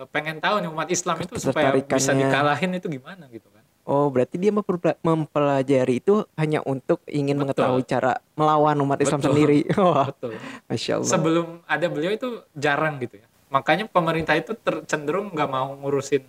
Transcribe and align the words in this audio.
eh, 0.00 0.08
pengen 0.08 0.40
tahu 0.40 0.56
nih 0.58 0.70
umat 0.70 0.88
Islam 0.88 1.16
itu 1.20 1.36
supaya 1.36 1.76
bisa 1.76 2.10
dikalahin 2.10 2.72
itu 2.72 2.88
gimana 2.88 3.28
gitu 3.28 3.44
kan. 3.46 3.60
Oh, 3.84 4.06
berarti 4.06 4.36
dia 4.36 4.48
mempela- 4.48 4.96
mempelajari 5.00 5.98
itu 5.98 6.22
hanya 6.34 6.60
untuk 6.62 7.00
ingin 7.04 7.34
Betul. 7.34 7.42
mengetahui 7.42 7.82
cara 7.84 8.12
melawan 8.32 8.76
umat 8.78 8.98
Islam 8.98 9.18
Betul. 9.18 9.28
sendiri. 9.28 9.58
Wah, 9.80 10.08
Betul. 10.08 10.32
masya 10.66 10.92
Allah. 10.96 11.10
Sebelum 11.10 11.46
ada 11.64 11.86
beliau 11.86 12.12
itu 12.12 12.28
jarang 12.54 12.96
gitu 12.98 13.18
ya. 13.18 13.26
Makanya 13.50 13.84
pemerintah 13.84 14.32
itu 14.32 14.54
ter- 14.54 14.84
cenderung 14.86 15.32
nggak 15.32 15.48
mau 15.48 15.74
ngurusin 15.74 16.22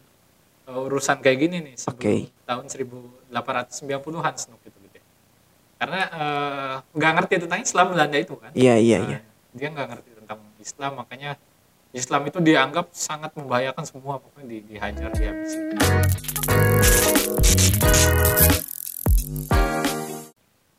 eh, 0.63 0.85
urusan 0.87 1.21
kayak 1.21 1.37
gini 1.37 1.57
nih 1.61 1.75
sebelum 1.77 2.01
Oke. 2.01 2.15
tahun 2.43 2.65
1890-an 3.29 4.33
Snook 4.35 4.61
gitu 4.63 4.77
gitu. 4.81 4.97
ya. 4.97 5.05
Karena 5.77 5.99
eh, 6.07 6.75
nggak 6.97 7.11
ngerti 7.19 7.35
tentang 7.45 7.59
Islam 7.61 7.87
Belanda 7.93 8.17
itu 8.17 8.33
kan. 8.41 8.51
Iya, 8.57 8.75
iya, 8.79 8.97
Nah, 8.97 9.09
iya. 9.11 9.19
Dia 9.51 9.67
nggak 9.69 9.87
ngerti 9.91 10.09
tentang 10.17 10.39
Islam 10.57 10.91
makanya 10.97 11.31
Islam 11.91 12.23
itu 12.23 12.39
dianggap 12.39 12.95
sangat 12.95 13.35
membahayakan 13.35 13.83
semua 13.83 14.15
pokoknya 14.15 14.47
di, 14.47 14.57
dihajar 14.63 15.11
dihabisin. 15.11 15.75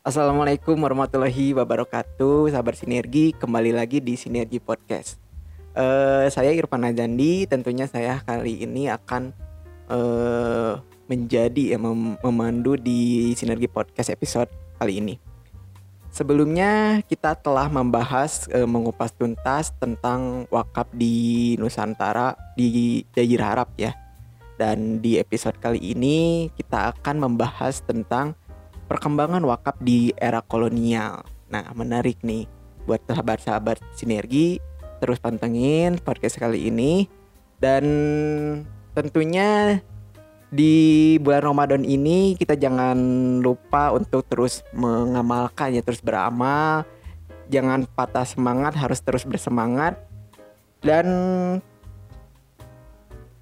Assalamualaikum 0.01 0.73
warahmatullahi 0.81 1.53
wabarakatuh, 1.53 2.49
sahabat 2.49 2.81
sinergi. 2.81 3.37
Kembali 3.37 3.77
lagi 3.77 4.01
di 4.01 4.17
Sinergi 4.17 4.57
Podcast. 4.57 5.21
Eh, 5.77 6.33
saya 6.33 6.49
Irfan 6.57 6.89
Ajandi. 6.89 7.45
Tentunya 7.45 7.85
saya 7.85 8.25
kali 8.25 8.65
ini 8.65 8.89
akan 8.89 9.37
eh, 9.93 10.81
menjadi 11.13 11.77
ya, 11.77 11.79
mem- 11.79 12.17
memandu 12.25 12.81
di 12.81 13.37
Sinergi 13.37 13.69
Podcast 13.69 14.09
episode 14.09 14.49
kali 14.81 15.05
ini. 15.05 15.32
Sebelumnya 16.13 17.01
kita 17.09 17.33
telah 17.41 17.73
membahas 17.73 18.45
eh, 18.53 18.69
mengupas 18.69 19.17
tuntas 19.17 19.73
tentang 19.81 20.45
wakaf 20.53 20.93
di 20.93 21.57
Nusantara 21.57 22.37
di 22.53 23.01
Jazirah 23.17 23.57
Arab 23.57 23.73
ya. 23.81 23.97
Dan 24.61 25.01
di 25.01 25.17
episode 25.17 25.57
kali 25.57 25.81
ini 25.81 26.53
kita 26.53 26.93
akan 26.93 27.17
membahas 27.17 27.81
tentang 27.81 28.37
perkembangan 28.93 29.41
wakaf 29.41 29.81
di 29.81 30.13
era 30.21 30.45
kolonial. 30.45 31.25
Nah, 31.49 31.73
menarik 31.73 32.21
nih 32.21 32.45
buat 32.85 33.01
sahabat-sahabat 33.09 33.81
sinergi 33.97 34.61
terus 35.01 35.17
pantengin 35.17 35.97
podcast 35.97 36.37
kali 36.37 36.69
ini 36.69 37.09
dan 37.57 37.85
tentunya 38.93 39.81
di 40.53 41.17
bulan 41.17 41.49
Ramadan 41.49 41.81
ini 41.81 42.37
kita 42.37 42.61
jangan 42.61 43.01
lupa 43.41 43.89
untuk 43.97 44.21
terus 44.29 44.61
mengamalkan 44.77 45.73
ya 45.73 45.81
terus 45.81 46.05
beramal. 46.05 46.85
Jangan 47.49 47.89
patah 47.89 48.29
semangat 48.29 48.77
harus 48.77 49.01
terus 49.01 49.25
bersemangat. 49.25 49.97
Dan 50.85 51.09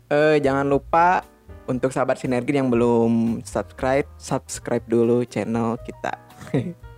eh, 0.06 0.39
jangan 0.39 0.70
lupa 0.70 1.27
untuk 1.67 1.91
sahabat 1.91 2.22
sinergi 2.22 2.55
yang 2.55 2.70
belum 2.70 3.42
subscribe 3.42 4.06
subscribe 4.14 4.86
dulu 4.86 5.27
channel 5.27 5.77
kita. 5.83 6.14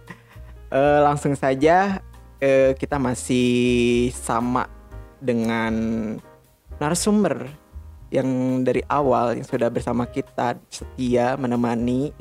Eh, 0.72 1.00
langsung 1.04 1.36
saja 1.36 2.00
eh, 2.41 2.72
kita 2.72 2.97
masih 2.97 4.08
sama 4.16 4.64
dengan 5.20 5.76
narasumber 6.80 7.44
yang 8.12 8.28
dari 8.60 8.84
awal 8.86 9.32
yang 9.32 9.42
sudah 9.42 9.72
bersama 9.72 10.05
kita 10.05 10.60
setia 10.68 11.32
menemani 11.34 12.12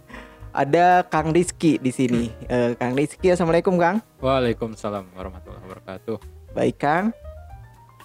ada 0.56 1.04
Kang 1.04 1.30
Rizky 1.30 1.76
di 1.76 1.92
sini 1.92 2.32
Eh, 2.48 2.72
Kang 2.74 2.96
Rizky 2.96 3.28
assalamualaikum 3.28 3.76
Kang 3.76 4.00
Waalaikumsalam 4.18 5.12
warahmatullahi 5.12 5.62
wabarakatuh. 5.62 6.16
baik 6.56 6.76
Kang 6.80 7.12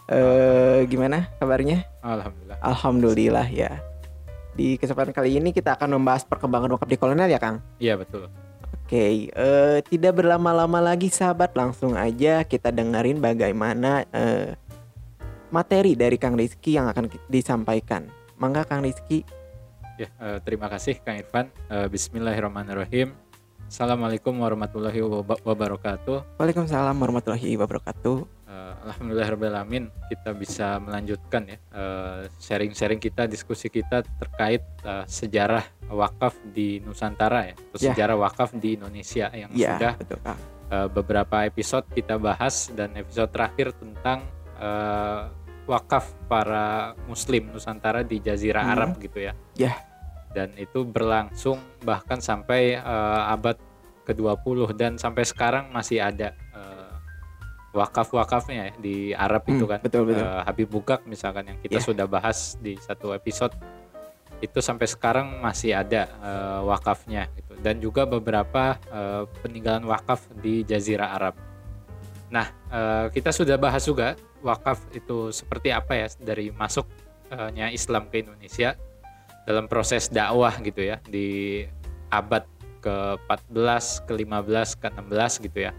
Eh, 0.09 0.89
gimana 0.89 1.29
kabarnya 1.37 1.85
Alhamdulillah. 2.01 2.57
Alhamdulillah 2.59 3.45
ya. 3.45 3.77
Di 4.57 4.73
kesempatan 4.75 5.13
kali 5.13 5.37
ini 5.37 5.53
kita 5.53 5.77
akan 5.77 6.01
membahas 6.01 6.25
perkembangan 6.25 6.73
wakaf 6.73 6.89
di 6.89 6.97
kolonial 6.97 7.29
ya 7.29 7.37
Kang. 7.37 7.61
Iya 7.77 7.93
betul. 7.93 8.25
Oke, 8.89 9.29
eh, 9.29 9.77
tidak 9.85 10.17
berlama-lama 10.17 10.81
lagi 10.81 11.13
sahabat, 11.13 11.53
langsung 11.53 11.93
aja 11.93 12.41
kita 12.41 12.73
dengerin 12.73 13.21
bagaimana 13.21 14.01
eh, 14.09 14.57
materi 15.49 15.93
dari 15.93 16.15
Kang 16.15 16.33
Rizky 16.33 16.77
yang 16.77 16.87
akan 16.87 17.09
disampaikan. 17.27 18.07
Mangga 18.37 18.63
Kang 18.63 18.81
Rizky. 18.81 19.25
Ya, 19.99 20.07
eh, 20.15 20.39
terima 20.41 20.71
kasih 20.71 21.01
Kang 21.03 21.19
Irfan. 21.19 21.51
Eh, 21.67 21.87
Bismillahirrahmanirrahim. 21.89 23.11
Assalamualaikum 23.69 24.33
warahmatullahi 24.33 24.97
wab- 24.97 25.43
wabarakatuh. 25.45 26.39
Waalaikumsalam 26.41 26.95
warahmatullahi 26.95 27.53
wabarakatuh. 27.53 28.17
Eh, 28.49 28.73
Alhamdulillahirrahmanirrahim 28.87 29.93
kita 30.07 30.33
bisa 30.33 30.79
melanjutkan 30.79 31.45
ya 31.45 31.57
sharing-sharing 32.39 32.97
kita, 32.97 33.27
diskusi 33.27 33.67
kita 33.67 34.01
terkait 34.17 34.63
eh, 34.81 35.05
sejarah 35.05 35.61
wakaf 35.91 36.33
di 36.47 36.79
Nusantara 36.79 37.45
ya, 37.45 37.55
atau 37.59 37.77
Ya. 37.77 37.91
sejarah 37.93 38.17
wakaf 38.17 38.55
di 38.55 38.79
Indonesia 38.79 39.27
yang 39.29 39.51
Ya, 39.53 39.75
sudah 39.75 39.93
betul 39.99 40.17
eh, 40.69 40.87
beberapa 40.89 41.37
episode 41.43 41.85
kita 41.91 42.15
bahas 42.15 42.71
dan 42.71 42.95
episode 42.95 43.29
terakhir 43.29 43.75
tentang 43.75 44.25
eh, 44.57 45.21
wakaf 45.69 46.09
para 46.25 46.97
Muslim 47.05 47.53
Nusantara 47.53 48.01
di 48.01 48.17
Jazirah 48.17 48.65
Hmm. 48.65 48.73
Arab 48.73 48.89
gitu 48.97 49.21
ya. 49.21 49.37
Ya. 49.53 49.77
Dan 50.29 50.57
itu 50.57 50.81
berlangsung 50.81 51.61
bahkan 51.79 52.17
sampai 52.19 52.75
eh, 52.75 53.21
abad 53.29 53.57
ke-20 54.03 54.73
dan 54.73 54.97
sampai 54.97 55.21
sekarang 55.21 55.69
masih 55.69 56.01
ada 56.01 56.33
eh, 56.33 56.93
wakaf-wakafnya 57.69 58.55
ya 58.57 58.73
di 58.75 58.95
Arab 59.13 59.45
itu 59.45 59.61
Hmm, 59.61 59.71
kan. 59.71 59.79
betul, 59.79 60.03
betul. 60.03 60.25
Eh, 60.25 60.41
Habib 60.41 60.67
Bukak 60.67 61.05
misalkan 61.05 61.45
yang 61.45 61.57
kita 61.59 61.77
Ya. 61.77 61.85
sudah 61.85 62.05
bahas 62.05 62.57
di 62.57 62.73
satu 62.75 63.13
episode 63.13 63.53
itu 64.39 64.57
sampai 64.59 64.87
sekarang 64.87 65.37
masih 65.37 65.75
ada 65.75 66.09
eh, 66.09 66.61
wakafnya 66.63 67.29
gitu 67.35 67.53
dan 67.59 67.77
juga 67.77 68.05
beberapa 68.05 68.73
eh, 68.83 69.23
peninggalan 69.39 69.85
wakaf 69.85 70.25
di 70.35 70.61
Jazirah 70.63 71.09
Arab. 71.11 71.35
Nah, 72.29 72.45
eh, 72.69 73.05
kita 73.11 73.29
sudah 73.29 73.57
bahas 73.57 73.81
juga 73.81 74.13
wakaf 74.41 74.83
itu 74.95 75.31
seperti 75.33 75.71
apa 75.73 75.95
ya 75.95 76.07
dari 76.19 76.51
masuknya 76.53 77.69
Islam 77.69 78.07
ke 78.07 78.23
Indonesia 78.23 78.75
dalam 79.43 79.65
proses 79.65 80.07
dakwah 80.07 80.53
gitu 80.61 80.85
ya 80.85 81.01
di 81.07 81.63
abad 82.09 82.45
ke-14, 82.79 84.07
ke-15, 84.07 84.69
ke-16 84.79 85.31
gitu 85.45 85.59
ya. 85.69 85.71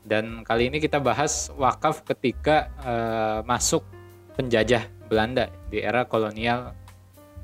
Dan 0.00 0.42
kali 0.42 0.72
ini 0.72 0.80
kita 0.80 0.96
bahas 0.98 1.52
wakaf 1.54 2.02
ketika 2.08 2.72
eh, 2.80 3.40
masuk 3.44 3.84
penjajah 4.34 4.88
Belanda 5.06 5.52
di 5.68 5.84
era 5.84 6.08
kolonial 6.08 6.72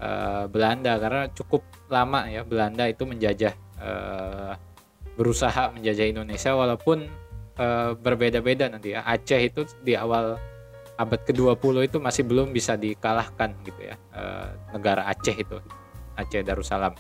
eh, 0.01 0.45
Belanda 0.49 0.97
karena 0.97 1.29
cukup 1.37 1.61
lama 1.93 2.25
ya 2.27 2.43
Belanda 2.43 2.89
itu 2.89 3.05
menjajah 3.05 3.53
eh, 3.83 4.53
berusaha 5.17 5.77
menjajah 5.77 6.07
Indonesia 6.09 6.57
walaupun 6.57 7.09
eh, 7.59 7.93
berbeda-beda 7.97 8.69
nanti 8.69 8.93
ya. 8.93 9.03
Aceh 9.03 9.41
itu 9.41 9.65
di 9.83 9.97
awal 9.97 10.37
abad 10.97 11.21
ke-20 11.29 11.93
itu 11.93 11.99
masih 12.01 12.25
belum 12.25 12.57
bisa 12.57 12.73
dikalahkan 12.75 13.53
gitu 13.69 13.81
ya 13.85 13.97
eh, 14.17 14.49
negara 14.73 15.05
Aceh 15.13 15.37
itu 15.37 15.61
Aceh 16.17 16.41
Darussalam. 16.41 16.97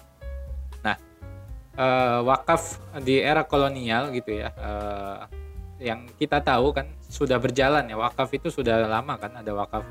Nah 0.84 0.97
eh, 1.77 2.21
wakaf 2.21 2.81
di 3.00 3.21
era 3.21 3.49
kolonial 3.49 4.12
gitu 4.12 4.37
ya 4.44 4.53
eh, 4.53 5.21
yang 5.81 6.09
kita 6.17 6.41
tahu 6.41 6.73
kan 6.77 6.88
sudah 7.09 7.41
berjalan 7.41 7.88
ya. 7.88 7.97
Wakaf 7.97 8.33
itu 8.37 8.49
sudah 8.53 8.84
lama 8.84 9.17
kan 9.17 9.33
ada 9.41 9.53
wakaf 9.56 9.84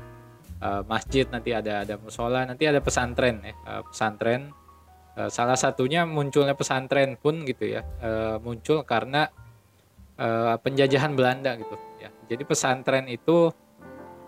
eh, 0.62 0.82
masjid 0.86 1.26
nanti 1.26 1.50
ada 1.50 1.82
ada 1.82 1.98
musola 1.98 2.46
nanti 2.46 2.62
ada 2.66 2.78
pesantren 2.78 3.42
ya. 3.42 3.54
Eh, 3.54 3.82
pesantren 3.90 4.54
salah 5.32 5.56
satunya 5.56 6.04
munculnya 6.04 6.52
pesantren 6.52 7.16
pun 7.16 7.40
gitu 7.48 7.64
ya 7.64 7.80
muncul 8.44 8.84
karena 8.84 9.32
eh, 10.16 10.56
penjajahan 10.60 11.12
Belanda 11.12 11.54
gitu 11.56 11.76
ya. 12.00 12.10
Jadi 12.28 12.42
pesantren 12.44 13.06
itu 13.08 13.52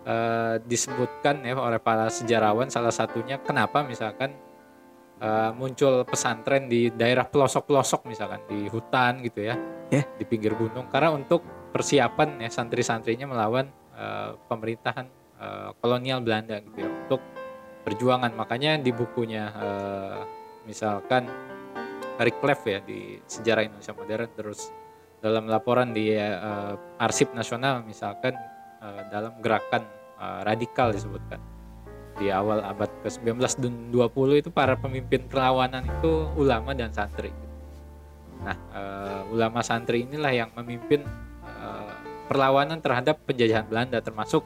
eh, 0.04 0.56
disebutkan 0.62 1.44
ya 1.44 1.56
oleh 1.56 1.80
para 1.80 2.08
sejarawan 2.08 2.68
salah 2.68 2.92
satunya 2.92 3.40
kenapa 3.40 3.82
misalkan 3.84 4.32
eh, 5.20 5.50
muncul 5.56 6.04
pesantren 6.06 6.68
di 6.70 6.92
daerah 6.92 7.26
pelosok-pelosok 7.26 8.06
misalkan 8.06 8.40
di 8.48 8.68
hutan 8.68 9.20
gitu 9.24 9.42
ya 9.48 9.56
Ya. 9.88 10.04
di 10.20 10.24
pinggir 10.28 10.52
gunung. 10.52 10.92
Karena 10.92 11.16
untuk 11.16 11.40
persiapan 11.72 12.40
ya 12.44 12.50
santri-santrinya 12.52 13.24
melawan 13.24 13.68
eh, 13.96 14.30
pemerintahan 14.48 15.06
eh, 15.40 15.70
kolonial 15.80 16.20
Belanda 16.20 16.60
gitu 16.60 16.84
ya 16.84 16.88
untuk 16.88 17.20
perjuangan. 17.88 18.36
Makanya 18.36 18.76
di 18.76 18.92
bukunya 18.92 19.48
eh, 19.48 20.20
misalkan 20.68 21.24
Rick 22.20 22.44
Clef 22.44 22.60
ya 22.68 22.78
di 22.84 23.16
sejarah 23.24 23.64
Indonesia 23.64 23.94
modern 23.96 24.28
terus 24.36 24.68
dalam 25.18 25.50
laporan 25.50 25.90
di 25.90 26.14
eh, 26.14 26.74
arsip 26.98 27.34
nasional 27.34 27.82
misalkan 27.82 28.34
eh, 28.82 29.02
dalam 29.10 29.34
gerakan 29.42 29.82
eh, 30.18 30.40
radikal 30.46 30.94
disebutkan 30.94 31.40
di 32.18 32.34
awal 32.34 32.58
abad 32.66 32.90
ke-19 33.06 33.38
dan 33.62 33.74
20 33.94 34.42
itu 34.42 34.50
para 34.50 34.74
pemimpin 34.74 35.22
perlawanan 35.30 35.86
itu 35.86 36.26
ulama 36.34 36.74
dan 36.74 36.90
santri. 36.90 37.30
Nah, 38.42 38.56
eh, 38.74 39.20
ulama 39.34 39.62
santri 39.62 40.06
inilah 40.06 40.34
yang 40.34 40.50
memimpin 40.54 41.02
eh, 41.46 41.94
perlawanan 42.26 42.78
terhadap 42.82 43.22
penjajahan 43.26 43.66
Belanda 43.66 44.02
termasuk 44.02 44.44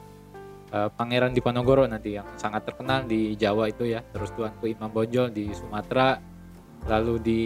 Pangeran 0.73 1.37
Diponegoro 1.37 1.85
nanti 1.85 2.17
yang 2.17 2.25
sangat 2.41 2.65
terkenal 2.65 3.05
di 3.05 3.37
Jawa 3.37 3.69
itu 3.69 3.85
ya 3.85 4.01
terus 4.09 4.33
Tuanku 4.33 4.73
Imam 4.73 4.89
Bonjol 4.89 5.29
di 5.29 5.53
Sumatera 5.53 6.17
lalu 6.89 7.15
di 7.21 7.43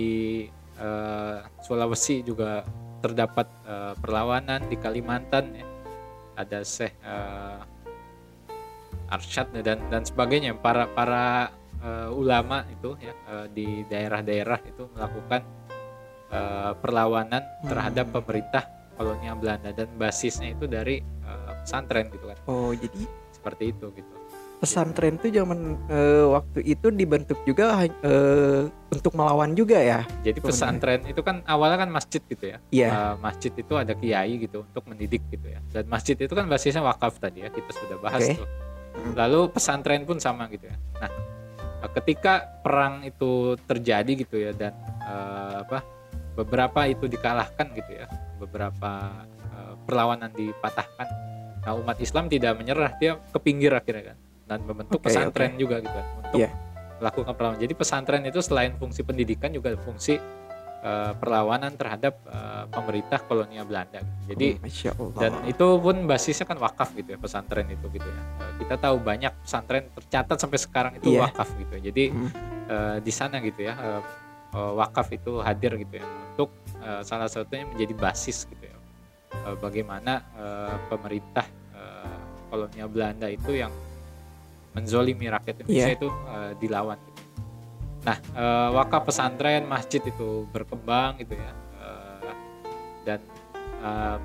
eh, 0.78 1.38
Sulawesi 1.60 2.22
juga 2.22 2.62
terdapat 3.02 3.48
eh, 3.66 3.94
perlawanan 3.98 4.66
di 4.68 4.76
Kalimantan 4.78 5.44
ya. 5.54 5.66
Ada 6.36 6.60
Syekh 6.62 6.94
eh, 7.00 7.60
Arsyad 9.12 9.52
dan 9.62 9.78
dan 9.88 10.02
sebagainya. 10.04 10.56
Para 10.58 10.90
para 10.90 11.54
eh, 11.80 12.08
ulama 12.12 12.66
itu 12.68 12.96
ya 13.00 13.14
eh, 13.14 13.46
di 13.52 13.84
daerah-daerah 13.88 14.60
itu 14.66 14.88
melakukan 14.92 15.42
eh, 16.32 16.72
perlawanan 16.78 17.42
terhadap 17.64 18.12
pemerintah 18.12 18.64
kolonial 18.96 19.36
Belanda. 19.38 19.72
Dan 19.72 19.88
basisnya 19.96 20.52
itu 20.52 20.68
dari 20.68 21.00
eh, 21.00 21.52
pesantren 21.64 22.10
gitu 22.12 22.26
kan. 22.28 22.38
Oh, 22.48 22.72
jadi 22.76 23.06
seperti 23.32 23.70
itu 23.70 23.94
gitu 23.94 24.14
pesantren 24.56 25.20
tuh 25.20 25.28
zaman 25.28 25.76
eh, 25.86 26.24
waktu 26.26 26.64
itu 26.64 26.88
dibentuk 26.88 27.36
juga 27.44 27.84
eh, 27.84 28.64
untuk 28.88 29.12
melawan 29.12 29.52
juga 29.52 29.76
ya. 29.76 30.00
jadi 30.24 30.40
pesantren 30.40 31.04
itu 31.04 31.20
kan 31.20 31.44
awalnya 31.44 31.84
kan 31.84 31.90
masjid 31.92 32.22
gitu 32.24 32.56
ya 32.56 32.58
Iya. 32.72 32.88
Eh, 32.88 33.14
masjid 33.20 33.52
itu 33.52 33.72
ada 33.76 33.92
kiai 33.92 34.40
gitu 34.40 34.64
untuk 34.64 34.88
mendidik 34.88 35.20
gitu 35.28 35.46
ya 35.52 35.60
dan 35.70 35.84
masjid 35.86 36.16
itu 36.16 36.32
kan 36.32 36.48
basisnya 36.48 36.80
wakaf 36.80 37.20
tadi 37.20 37.44
ya 37.44 37.52
kita 37.52 37.70
sudah 37.70 37.96
bahas 38.00 38.22
Oke. 38.24 38.36
tuh 38.40 38.48
Hmm. 38.96 39.12
lalu 39.12 39.52
pesantren 39.52 40.08
pun 40.08 40.16
sama 40.16 40.48
gitu 40.48 40.72
ya 40.72 40.76
nah 40.96 41.10
ketika 41.92 42.48
perang 42.64 43.04
itu 43.04 43.54
terjadi 43.68 44.12
gitu 44.24 44.36
ya 44.40 44.56
dan 44.56 44.72
eh, 45.04 45.54
apa 45.68 45.84
beberapa 46.32 46.88
itu 46.88 47.04
dikalahkan 47.04 47.76
gitu 47.76 47.92
ya 47.92 48.08
beberapa 48.40 49.20
eh, 49.52 49.74
perlawanan 49.84 50.32
dipatahkan 50.32 51.08
nah 51.60 51.76
umat 51.76 52.00
Islam 52.00 52.32
tidak 52.32 52.56
menyerah 52.56 52.96
dia 52.96 53.20
ke 53.20 53.36
pinggir 53.36 53.68
akhirnya 53.76 54.16
kan 54.16 54.18
dan 54.46 54.62
membentuk 54.62 54.96
Oke, 54.96 55.10
pesantren 55.10 55.52
oke. 55.52 55.60
juga 55.60 55.76
gitu 55.78 55.98
untuk 56.16 56.38
Iya. 56.38 56.50
melakukan 56.96 57.32
perlawanan 57.34 57.60
jadi 57.60 57.74
pesantren 57.74 58.22
itu 58.24 58.40
selain 58.40 58.72
fungsi 58.72 59.02
pendidikan 59.02 59.50
juga 59.50 59.74
fungsi 59.76 60.16
eh, 60.78 61.12
perlawanan 61.14 61.74
terhadap 61.74 62.14
eh, 62.24 62.64
pemerintah 62.68 63.18
kolonial 63.20 63.66
Belanda 63.66 64.00
gitu. 64.00 64.32
jadi 64.32 64.48
Oh, 64.94 65.10
dan 65.12 65.42
itu 65.44 65.66
pun 65.76 66.06
basisnya 66.06 66.46
kan 66.46 66.56
wakaf 66.56 66.94
gitu 66.94 67.10
ya 67.10 67.18
pesantren 67.18 67.66
itu 67.66 67.86
gitu 67.90 68.06
ya 68.06 68.22
Eh, 68.38 68.52
kita 68.56 68.78
tahu 68.80 68.96
banyak 68.96 69.34
pesantren 69.42 69.90
tercatat 69.92 70.38
sampai 70.38 70.56
sekarang 70.56 70.92
itu 70.94 71.10
Iya. 71.10 71.26
wakaf 71.26 71.48
gitu 71.52 71.72
ya. 71.74 71.82
jadi 71.84 72.04
Hmm. 72.08 72.30
eh, 72.66 72.96
di 73.02 73.10
sana 73.10 73.36
gitu 73.40 73.60
ya 73.60 73.74
eh, 73.74 74.02
wakaf 74.54 75.10
itu 75.10 75.42
hadir 75.42 75.74
gitu 75.76 75.98
ya 75.98 76.06
untuk 76.32 76.54
eh, 76.78 77.02
salah 77.02 77.26
satunya 77.26 77.66
menjadi 77.66 77.92
basis 77.92 78.46
gitu 78.46 78.64
ya 78.64 78.76
bagaimana 79.54 80.22
eh, 80.32 80.76
pemerintah 80.86 81.44
eh, 81.72 82.16
kolonial 82.46 82.88
Belanda 82.88 83.26
itu 83.26 83.52
yang 83.52 83.74
menzolimi 84.76 85.26
rakyat 85.26 85.64
Indonesia 85.64 85.88
Iya. 85.88 85.96
itu 85.96 86.08
eh, 86.08 86.52
dilawan 86.60 86.98
gitu. 87.00 87.22
nah 88.04 88.16
eh, 88.20 88.68
wakaf 88.70 89.02
pesantren 89.02 89.64
masjid 89.64 89.98
itu 90.00 90.44
berkembang 90.50 91.16
gitu 91.18 91.34
ya 91.34 91.50
Eh, 91.76 92.32
dan 93.02 93.20
eh, 93.80 94.16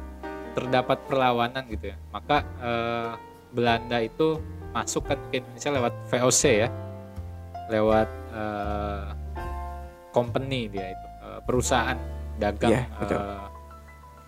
terdapat 0.51 1.00
perlawanan 1.06 1.63
gitu 1.68 1.89
ya 1.89 1.98
maka 2.12 2.44
eh, 2.59 3.12
Belanda 3.51 3.98
itu 4.00 4.36
masuk 4.71 5.03
kan 5.06 5.19
ke 5.27 5.39
Indonesia 5.39 5.71
lewat 5.71 5.94
VOC 6.07 6.44
ya 6.57 6.69
lewat 7.68 8.09
eh, 8.31 9.03
company 10.12 10.68
dia 10.68 10.92
itu 10.92 11.07
eh, 11.21 11.39
perusahaan 11.42 11.98
dagang 12.36 12.71
Iya, 12.74 12.83
betul. 13.00 13.18
eh, 13.18 13.45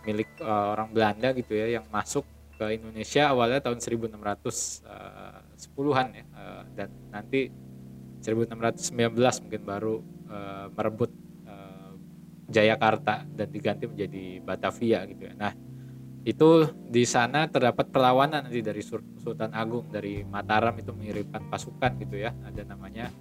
milik 0.04 0.30
eh, 0.40 0.66
orang 0.74 0.90
Belanda 0.90 1.30
gitu 1.31 1.54
ya 1.54 1.68
yang 1.74 1.86
masuk 1.90 2.24
ke 2.53 2.65
Indonesia 2.77 3.33
awalnya 3.33 3.59
tahun 3.59 3.81
1610-an 3.81 6.07
ya 6.13 6.25
eh, 6.25 6.63
dan 6.77 6.89
nanti 7.09 7.50
1619 8.23 9.44
mungkin 9.44 9.61
baru 9.67 9.95
eh, 10.31 10.65
merebut 10.71 11.11
eh, 11.44 11.91
Jayakarta 12.47 13.27
dan 13.27 13.47
diganti 13.51 13.85
menjadi 13.89 14.39
Batavia 14.44 15.03
gitu 15.09 15.27
ya. 15.27 15.33
Nah, 15.35 15.51
itu 16.23 16.71
di 16.88 17.03
sana 17.03 17.51
terdapat 17.51 17.91
perlawanan 17.91 18.47
nanti 18.47 18.63
dari 18.63 18.79
Sultan 18.79 19.51
Agung 19.51 19.91
dari 19.91 20.23
Mataram 20.23 20.71
itu 20.79 20.95
mengirimkan 20.95 21.51
pasukan 21.51 22.00
gitu 22.00 22.15
ya. 22.15 22.31
Ada 22.47 22.63
namanya 22.63 23.11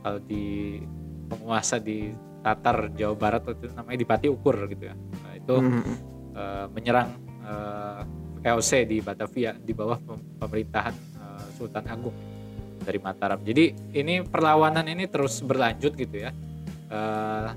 kalau 0.00 0.20
di 0.24 0.80
penguasa 1.28 1.76
di 1.76 2.14
Tatar 2.40 2.94
Jawa 2.94 3.16
Barat 3.18 3.42
itu 3.50 3.66
namanya 3.74 3.98
Dipati 3.98 4.30
Ukur 4.30 4.70
gitu 4.70 4.88
ya. 4.88 4.94
Nah, 4.94 5.32
itu 5.36 5.54
Hmm. 5.60 5.84
eh, 6.36 6.66
menyerang 6.72 7.08
eh, 7.44 8.00
VOC 8.46 8.86
di 8.86 9.02
Batavia 9.02 9.58
di 9.58 9.74
bawah 9.74 9.98
pem- 9.98 10.38
pemerintahan 10.38 10.94
eh, 10.94 11.46
Sultan 11.58 11.82
Agung 11.90 12.14
dari 12.78 13.02
Mataram. 13.02 13.42
Jadi 13.42 13.74
ini 13.98 14.22
perlawanan 14.22 14.86
ini 14.86 15.10
terus 15.10 15.42
berlanjut 15.42 15.98
gitu 15.98 16.22
ya. 16.22 16.30
Eh, 16.86 17.48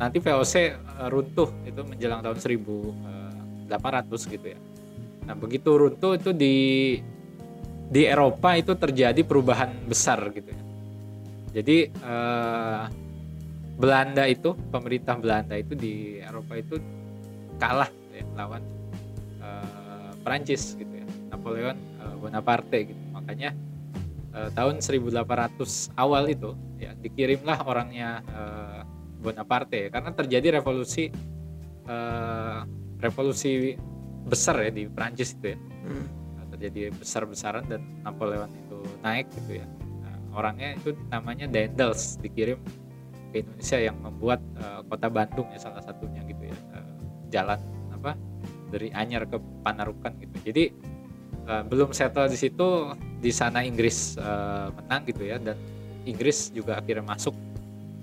nanti 0.00 0.16
VOC 0.24 0.54
eh, 0.56 0.72
runtuh 1.12 1.52
itu 1.68 1.84
menjelang 1.84 2.24
tahun 2.24 2.40
1800 2.40 4.32
gitu 4.32 4.46
ya. 4.56 4.58
Nah 5.28 5.36
begitu 5.36 5.68
runtuh 5.76 6.16
itu 6.16 6.32
di 6.32 6.56
di 7.92 8.08
Eropa 8.08 8.56
itu 8.56 8.72
terjadi 8.72 9.20
perubahan 9.20 9.84
besar 9.84 10.16
gitu 10.32 10.48
ya. 10.48 10.62
Jadi 11.52 11.92
Belanda 13.76 14.24
itu 14.24 14.56
pemerintah 14.72 15.20
Belanda 15.20 15.52
itu 15.60 15.76
di 15.76 16.16
Eropa 16.16 16.56
itu 16.56 16.80
kalah 17.60 17.92
ya, 18.16 18.24
lawan 18.32 18.64
Perancis 20.22 20.78
gitu 20.78 20.90
ya. 20.90 21.06
Napoleon 21.34 21.76
eh, 21.76 22.14
Bonaparte 22.16 22.78
gitu. 22.94 23.02
Makanya 23.12 23.50
eh, 24.32 24.50
tahun 24.54 24.80
1800 24.80 25.92
awal 25.98 26.30
itu 26.30 26.54
ya 26.78 26.94
dikirimlah 26.96 27.66
orangnya 27.66 28.22
eh, 28.30 28.80
Bonaparte 29.22 29.86
ya, 29.86 29.88
karena 29.94 30.10
terjadi 30.10 30.58
revolusi 30.58 31.10
eh, 31.86 32.58
revolusi 32.98 33.74
besar 34.26 34.62
ya 34.62 34.70
di 34.70 34.86
Perancis 34.86 35.34
itu 35.38 35.54
ya. 35.54 35.58
Hmm. 35.58 36.06
Nah, 36.38 36.44
terjadi 36.54 36.94
besar-besaran 36.94 37.66
dan 37.66 37.82
Napoleon 38.06 38.50
itu 38.50 38.78
naik 39.02 39.26
gitu 39.34 39.62
ya. 39.62 39.66
Nah, 40.02 40.38
orangnya 40.38 40.78
itu 40.78 40.94
namanya 41.10 41.46
Daendels 41.50 42.18
dikirim 42.22 42.58
ke 43.32 43.42
Indonesia 43.42 43.78
yang 43.80 43.96
membuat 43.98 44.38
eh, 44.60 44.80
kota 44.86 45.08
Bandung 45.08 45.48
ya 45.50 45.58
salah 45.58 45.82
satunya 45.82 46.20
gitu 46.28 46.52
ya 46.52 46.56
Eh, 46.76 46.94
jalan 47.32 47.58
dari 48.72 48.88
Anyar 48.96 49.28
ke 49.28 49.36
Panarukan 49.60 50.16
gitu. 50.16 50.36
Jadi 50.48 50.64
eh, 51.44 51.62
belum 51.68 51.92
settle 51.92 52.32
di 52.32 52.38
situ 52.40 52.96
di 53.20 53.28
sana 53.28 53.60
Inggris 53.60 54.16
eh, 54.16 54.68
menang 54.72 55.02
gitu 55.04 55.22
ya. 55.28 55.36
Dan 55.36 55.60
Inggris 56.08 56.50
juga 56.50 56.80
akhirnya 56.80 57.04
masuk 57.04 57.36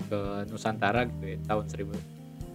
ke 0.09 0.19
Nusantara 0.49 1.05
gitu 1.09 1.25
ya 1.25 1.37
tahun 1.45 1.65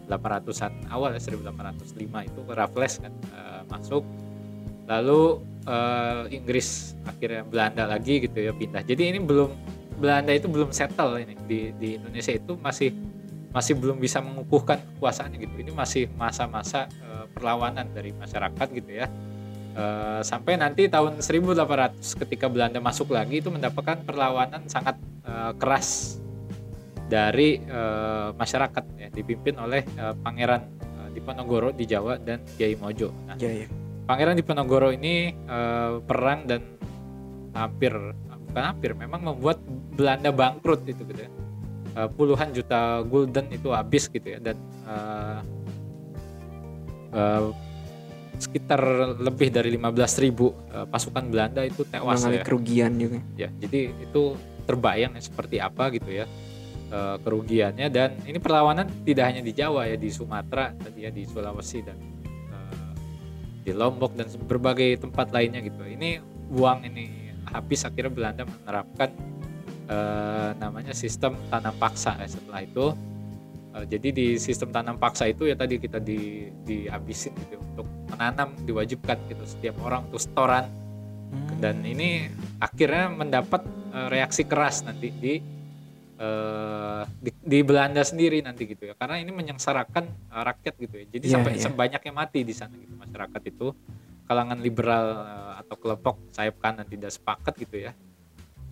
1800-an 0.05 0.73
awal 0.93 1.17
ya 1.17 1.21
1805 1.21 2.29
itu 2.31 2.41
Raffles 2.49 2.95
kan 3.03 3.13
eh, 3.35 3.63
masuk. 3.67 4.07
Lalu 4.85 5.23
eh, 5.67 6.37
Inggris 6.39 6.95
akhirnya 7.09 7.43
Belanda 7.45 7.85
lagi 7.91 8.23
gitu 8.23 8.39
ya 8.39 8.53
pindah. 8.55 8.87
Jadi 8.87 9.03
ini 9.11 9.19
belum 9.19 9.51
Belanda 9.99 10.33
itu 10.35 10.47
belum 10.51 10.71
settle 10.75 11.19
ini. 11.23 11.35
Di 11.47 11.61
di 11.79 11.89
Indonesia 11.97 12.35
itu 12.35 12.59
masih 12.59 12.91
masih 13.55 13.79
belum 13.79 14.03
bisa 14.03 14.19
mengukuhkan 14.19 14.83
kekuasaannya 14.99 15.39
gitu 15.39 15.55
ini 15.63 15.71
masih 15.71 16.11
masa-masa 16.19 16.91
eh, 16.91 17.25
perlawanan 17.31 17.87
dari 17.95 18.11
masyarakat 18.11 18.67
gitu 18.75 18.91
ya 18.91 19.07
Eh, 19.75 20.23
sampai 20.23 20.55
nanti 20.55 20.87
tahun 20.87 21.19
1800 21.19 21.99
ketika 21.99 22.47
Belanda 22.47 22.79
masuk 22.79 23.11
lagi 23.11 23.43
itu 23.43 23.51
mendapatkan 23.51 24.07
perlawanan 24.07 24.71
sangat 24.71 24.95
eh, 25.27 25.53
keras 25.59 26.23
dari 27.11 27.59
eh, 27.59 28.29
masyarakat 28.39 28.85
ya 29.03 29.11
dipimpin 29.11 29.59
oleh 29.59 29.83
eh, 29.83 30.15
Pangeran 30.15 30.63
eh, 30.79 31.09
Diponegoro 31.19 31.75
di 31.75 31.91
Jawa 31.91 32.23
dan 32.23 32.47
Kiai 32.55 32.79
Mojo. 32.79 33.11
Nah, 33.27 33.35
Iya, 33.35 33.67
iya. 33.67 33.69
Pangeran 34.07 34.39
Diponegoro 34.39 34.95
ini 34.95 35.35
eh, 35.35 35.93
perang 36.07 36.47
dan 36.47 36.79
hampir 37.59 37.99
bukan 38.47 38.65
hampir 38.71 38.95
memang 38.95 39.27
membuat 39.27 39.59
Belanda 39.99 40.31
bangkrut 40.31 40.87
itu 40.87 41.03
gitu 41.03 41.19
ya. 41.27 41.31
Eh, 41.95 42.11
puluhan 42.11 42.51
juta 42.51 43.07
gulden 43.07 43.47
itu 43.55 43.71
habis 43.71 44.11
gitu 44.11 44.27
ya. 44.27 44.43
Dan 44.43 44.59
eh, 44.83 45.39
eh, 47.15 47.45
sekitar 48.35 48.83
lebih 49.23 49.55
dari 49.55 49.71
15.000 49.79 50.27
ribu 50.27 50.51
eh, 50.75 50.87
pasukan 50.91 51.23
Belanda 51.31 51.63
itu 51.63 51.87
tewas 51.87 52.19
Mengalami 52.19 52.43
ya. 52.43 52.43
kerugian 52.43 52.93
juga. 52.99 53.19
ya 53.39 53.49
jadi 53.63 53.95
itu 53.95 54.35
terbayang 54.67 55.15
ya 55.15 55.23
seperti 55.23 55.57
apa 55.63 55.95
gitu 55.95 56.11
ya 56.11 56.27
kerugiannya. 56.95 57.91
Dan 57.91 58.23
ini 58.23 58.39
perlawanan 58.39 58.87
tidak 59.03 59.35
hanya 59.35 59.43
di 59.43 59.51
Jawa 59.51 59.91
ya 59.91 59.99
di 59.99 60.15
Sumatera 60.15 60.71
tadi 60.79 61.03
ya 61.03 61.11
di 61.11 61.27
Sulawesi 61.27 61.83
dan 61.83 61.99
eh, 62.51 62.93
di 63.67 63.71
Lombok 63.71 64.15
dan 64.19 64.31
berbagai 64.47 64.99
tempat 65.03 65.31
lainnya 65.31 65.59
gitu. 65.63 65.83
Ini 65.87 66.23
uang 66.55 66.87
ini 66.91 67.35
habis 67.51 67.87
akhirnya 67.87 68.11
Belanda 68.15 68.43
menerapkan 68.47 69.11
eh, 69.89 70.51
namanya 70.59 70.93
sistem 70.97 71.37
tanam 71.49 71.75
paksa. 71.77 72.17
Ya 72.21 72.29
setelah 72.29 72.61
itu 72.65 72.93
eh, 73.77 73.85
jadi 73.89 74.09
di 74.15 74.27
sistem 74.41 74.71
tanam 74.73 74.97
paksa 74.97 75.29
itu 75.29 75.49
ya 75.49 75.57
tadi 75.57 75.77
kita 75.81 76.01
di 76.01 76.49
dihabisin 76.65 77.33
gitu 77.37 77.61
untuk 77.61 77.87
menanam 78.15 78.55
diwajibkan 78.65 79.19
gitu 79.29 79.45
setiap 79.45 79.77
orang 79.85 80.07
untuk 80.09 80.23
setoran. 80.23 80.67
Hmm. 81.35 81.59
dan 81.59 81.83
ini 81.83 82.31
akhirnya 82.63 83.11
mendapat 83.11 83.67
eh, 83.91 84.09
reaksi 84.13 84.47
keras 84.47 84.87
nanti 84.87 85.11
di, 85.11 85.35
eh, 86.21 87.03
di 87.19 87.31
di 87.43 87.59
Belanda 87.67 88.07
sendiri 88.07 88.39
nanti 88.45 88.71
gitu 88.71 88.87
ya. 88.87 88.95
Karena 88.95 89.19
ini 89.19 89.35
menyengsarakan 89.35 90.05
eh, 90.07 90.43
rakyat 90.47 90.75
gitu 90.79 90.95
ya. 90.95 91.07
Jadi 91.11 91.27
Iya, 91.27 91.35
sampai 91.35 91.53
iya. 91.59 91.63
sebanyaknya 91.67 92.13
mati 92.15 92.41
di 92.47 92.55
sana 92.55 92.75
gitu 92.79 92.95
masyarakat 92.95 93.43
itu. 93.51 93.75
Kalangan 94.31 94.59
liberal 94.63 95.07
eh, 95.27 95.53
atau 95.65 95.77
kelompok 95.81 96.15
sayap 96.31 96.57
kanan 96.63 96.87
tidak 96.87 97.11
sepakat 97.11 97.55
gitu 97.59 97.83
ya 97.91 97.93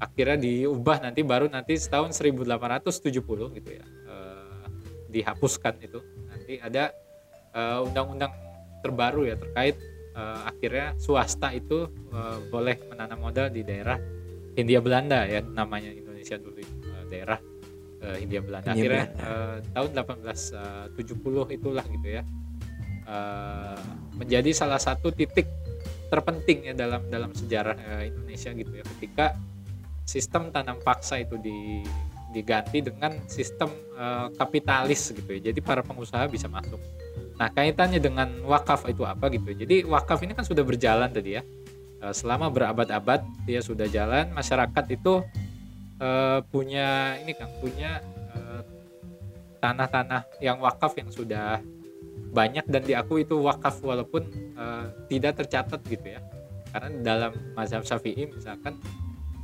akhirnya 0.02 0.35
diubah 0.42 0.99
nanti 0.99 1.23
baru 1.23 1.47
nanti 1.47 1.78
tahun 1.78 2.11
1870 2.11 3.54
gitu 3.54 3.71
ya. 3.71 3.85
Eh, 3.87 4.64
dihapuskan 5.14 5.78
itu. 5.78 6.02
Nanti 6.26 6.59
ada 6.59 6.90
eh, 7.54 7.78
undang-undang 7.87 8.35
terbaru 8.82 9.30
ya 9.30 9.38
terkait 9.38 9.78
eh, 10.18 10.40
akhirnya 10.42 10.99
swasta 10.99 11.54
itu 11.54 11.87
eh, 12.11 12.38
boleh 12.50 12.82
menanam 12.90 13.23
modal 13.23 13.47
di 13.52 13.62
daerah 13.62 14.00
Hindia 14.59 14.82
Belanda 14.82 15.23
ya 15.25 15.38
namanya 15.40 15.94
Indonesia 15.94 16.37
dulu 16.37 16.61
daerah 17.09 17.38
Hindia 18.02 18.42
Belanda. 18.42 18.75
Akhirnya 18.75 19.14
tahun 19.78 19.94
1870 19.94 21.54
itulah 21.54 21.87
gitu 21.87 22.09
ya. 22.18 22.26
Menjadi 24.18 24.50
salah 24.50 24.82
satu 24.82 25.14
titik 25.14 25.47
terpenting 26.11 26.66
ya 26.66 26.75
dalam 26.75 27.06
dalam 27.09 27.30
sejarah 27.30 27.78
Indonesia 28.04 28.50
gitu 28.52 28.75
ya. 28.75 28.85
Ketika 28.85 29.38
sistem 30.04 30.50
tanam 30.50 30.78
paksa 30.82 31.23
itu 31.23 31.38
di 31.38 31.82
diganti 32.32 32.80
dengan 32.80 33.12
sistem 33.28 33.68
eh, 33.97 34.28
kapitalis 34.37 35.12
gitu 35.12 35.28
ya. 35.37 35.52
Jadi 35.52 35.61
para 35.61 35.85
pengusaha 35.85 36.25
bisa 36.26 36.49
masuk. 36.49 36.80
Nah 37.37 37.49
kaitannya 37.52 38.00
dengan 38.00 38.28
wakaf 38.49 38.88
itu 38.88 39.04
apa 39.04 39.28
gitu 39.32 39.52
ya. 39.52 39.66
jadi 39.66 39.85
wakaf 39.85 40.23
ini 40.25 40.32
kan 40.32 40.44
sudah 40.47 40.64
berjalan 40.64 41.12
tadi 41.12 41.38
ya. 41.38 41.42
Eh, 42.02 42.14
selama 42.16 42.49
berabad-abad 42.49 43.23
dia 43.44 43.61
sudah 43.61 43.85
jalan 43.87 44.32
masyarakat 44.32 44.85
itu 44.90 45.21
eh, 46.00 46.40
punya 46.49 47.21
ini 47.21 47.32
kan 47.37 47.49
punya 47.61 48.02
tanah-tanah 49.62 50.42
yang 50.42 50.59
wakaf 50.59 50.99
yang 50.99 51.06
sudah 51.14 51.62
banyak 52.35 52.66
dan 52.66 52.82
diakui 52.82 53.23
itu 53.23 53.38
wakaf 53.38 53.78
walaupun 53.78 54.26
eh, 54.59 54.85
tidak 55.06 55.47
tercatat 55.47 55.78
gitu 55.87 56.18
ya. 56.18 56.21
Karena 56.75 56.88
dalam 57.04 57.32
mazhab 57.54 57.87
syafi'i 57.87 58.26
misalkan 58.26 58.80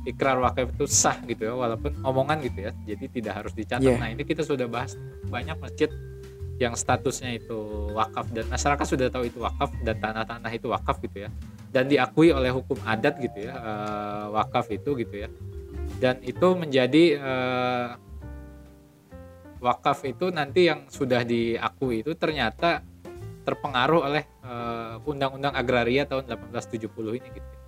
ikrar 0.09 0.41
wakaf 0.41 0.73
itu 0.73 0.85
sah 0.89 1.17
gitu 1.29 1.45
ya 1.45 1.53
walaupun 1.53 1.93
omongan 2.01 2.41
gitu 2.41 2.69
ya 2.69 2.71
jadi 2.85 3.05
tidak 3.09 3.33
harus 3.43 3.53
dicatat 3.53 3.85
Yeah. 3.85 4.01
nah 4.01 4.09
ini 4.11 4.27
kita 4.27 4.43
sudah 4.43 4.67
bahas 4.67 4.99
banyak 5.29 5.55
masjid 5.61 5.89
yang 6.59 6.75
statusnya 6.75 7.39
itu 7.39 7.87
wakaf 7.95 8.27
dan 8.35 8.43
masyarakat 8.51 8.83
sudah 8.83 9.07
tahu 9.07 9.31
itu 9.31 9.39
wakaf 9.39 9.71
dan 9.79 9.95
tanah-tanah 9.95 10.51
itu 10.51 10.67
wakaf 10.67 10.99
gitu 10.99 11.25
ya 11.25 11.29
dan 11.71 11.87
diakui 11.87 12.35
oleh 12.35 12.51
hukum 12.51 12.75
adat 12.83 13.15
gitu 13.23 13.47
ya 13.47 13.55
eh, 13.55 14.25
wakaf 14.35 14.67
itu 14.67 14.91
gitu 14.99 15.15
ya 15.23 15.29
dan 16.03 16.19
itu 16.19 16.47
menjadi 16.59 17.03
eh, 17.15 17.87
wakaf 19.63 20.03
itu 20.03 20.35
nanti 20.35 20.67
yang 20.67 20.91
sudah 20.91 21.23
diakui 21.23 22.03
itu 22.03 22.11
ternyata 22.19 22.83
terpengaruh 23.47 24.11
oleh 24.11 24.23
eh, 24.43 24.95
undang-undang 25.07 25.55
agraria 25.55 26.03
tahun 26.03 26.27
1870 26.27 27.19
ini 27.23 27.27
gitu 27.39 27.47
ya. 27.47 27.58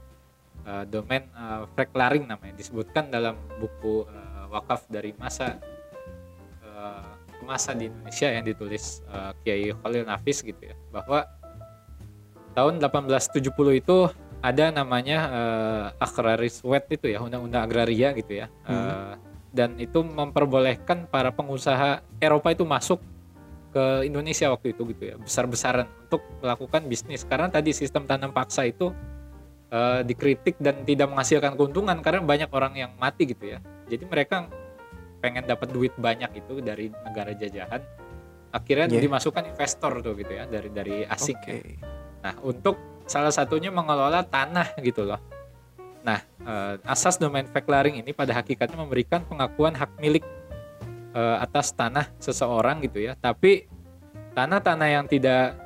Eh, 0.62 0.86
domain 0.86 1.26
Verklaring 1.74 2.30
namanya 2.30 2.54
disebutkan 2.54 3.10
dalam 3.10 3.34
buku 3.58 4.06
eh, 4.06 4.46
wakaf 4.54 4.86
dari 4.92 5.14
masa 5.18 5.58
ke 7.42 7.44
masa 7.44 7.74
di 7.74 7.90
Indonesia 7.90 8.30
yang 8.30 8.46
ditulis 8.46 9.02
eh, 9.10 9.32
Kiai 9.42 9.74
Khalil 9.74 10.06
Nafis 10.06 10.46
gitu 10.46 10.62
ya 10.62 10.78
bahwa 10.94 11.26
tahun 12.54 12.78
1870 12.78 13.82
itu 13.82 13.98
ada 14.42 14.70
namanya 14.70 15.18
eh, 15.34 15.86
agraris 15.98 16.62
wet 16.62 16.86
itu 16.94 17.10
ya 17.10 17.26
undang-undang 17.26 17.66
agraria 17.66 18.14
gitu 18.14 18.46
ya 18.46 18.48
Eh, 18.70 19.14
dan 19.52 19.76
itu 19.82 20.00
memperbolehkan 20.00 21.12
para 21.12 21.34
pengusaha 21.36 22.00
Eropa 22.24 22.56
itu 22.56 22.64
masuk 22.64 23.04
ke 23.72 24.08
Indonesia 24.08 24.48
waktu 24.52 24.76
itu 24.76 24.84
gitu 24.96 25.04
ya 25.12 25.16
besar-besaran 25.20 25.88
untuk 26.08 26.24
melakukan 26.40 26.88
bisnis. 26.88 27.24
Karena 27.28 27.52
tadi 27.52 27.76
sistem 27.76 28.08
tanam 28.08 28.32
paksa 28.32 28.68
itu 28.68 28.96
eh, 29.72 30.02
dikritik 30.06 30.60
dan 30.60 30.84
tidak 30.86 31.08
menghasilkan 31.10 31.56
keuntungan 31.56 31.98
karena 32.04 32.22
banyak 32.22 32.50
orang 32.52 32.74
yang 32.76 32.92
mati 33.00 33.26
gitu 33.26 33.56
ya 33.56 33.60
jadi 33.88 34.04
mereka 34.06 34.52
pengen 35.24 35.46
dapat 35.48 35.72
duit 35.72 35.94
banyak 35.98 36.30
itu 36.38 36.60
dari 36.60 36.92
negara 37.08 37.32
jajahan 37.34 37.82
akhirnya 38.52 38.92
Yeah. 38.92 39.04
dimasukkan 39.08 39.48
investor 39.48 40.04
tuh 40.04 40.14
gitu 40.20 40.36
ya 40.36 40.44
dari 40.46 40.70
dari 40.70 40.96
asing 41.08 41.40
Oke. 41.40 41.80
Nah, 42.22 42.38
untuk 42.46 42.78
salah 43.10 43.34
satunya 43.34 43.74
mengelola 43.74 44.22
tanah 44.24 44.78
gitu 44.80 45.06
loh. 45.06 45.20
Nah, 46.02 46.22
eh, 46.22 46.76
asas 46.86 47.18
domain 47.18 47.46
verklaring 47.46 48.02
ini 48.02 48.14
pada 48.14 48.34
hakikatnya 48.38 48.78
memberikan 48.78 49.26
pengakuan 49.26 49.74
hak 49.74 49.98
milik 50.02 50.26
eh, 51.12 51.38
atas 51.42 51.74
tanah 51.74 52.10
seseorang 52.22 52.82
gitu 52.86 53.02
ya. 53.02 53.18
Tapi 53.18 53.68
tanah-tanah 54.38 54.88
yang 54.88 55.06
tidak 55.10 55.58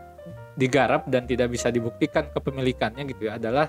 digarap 0.55 1.03
dan 1.11 1.27
tidak 1.27 1.51
bisa 1.51 1.67
dibuktikan 1.67 2.31
kepemilikannya 2.31 3.03
gitu 3.11 3.27
ya 3.27 3.35
adalah 3.35 3.67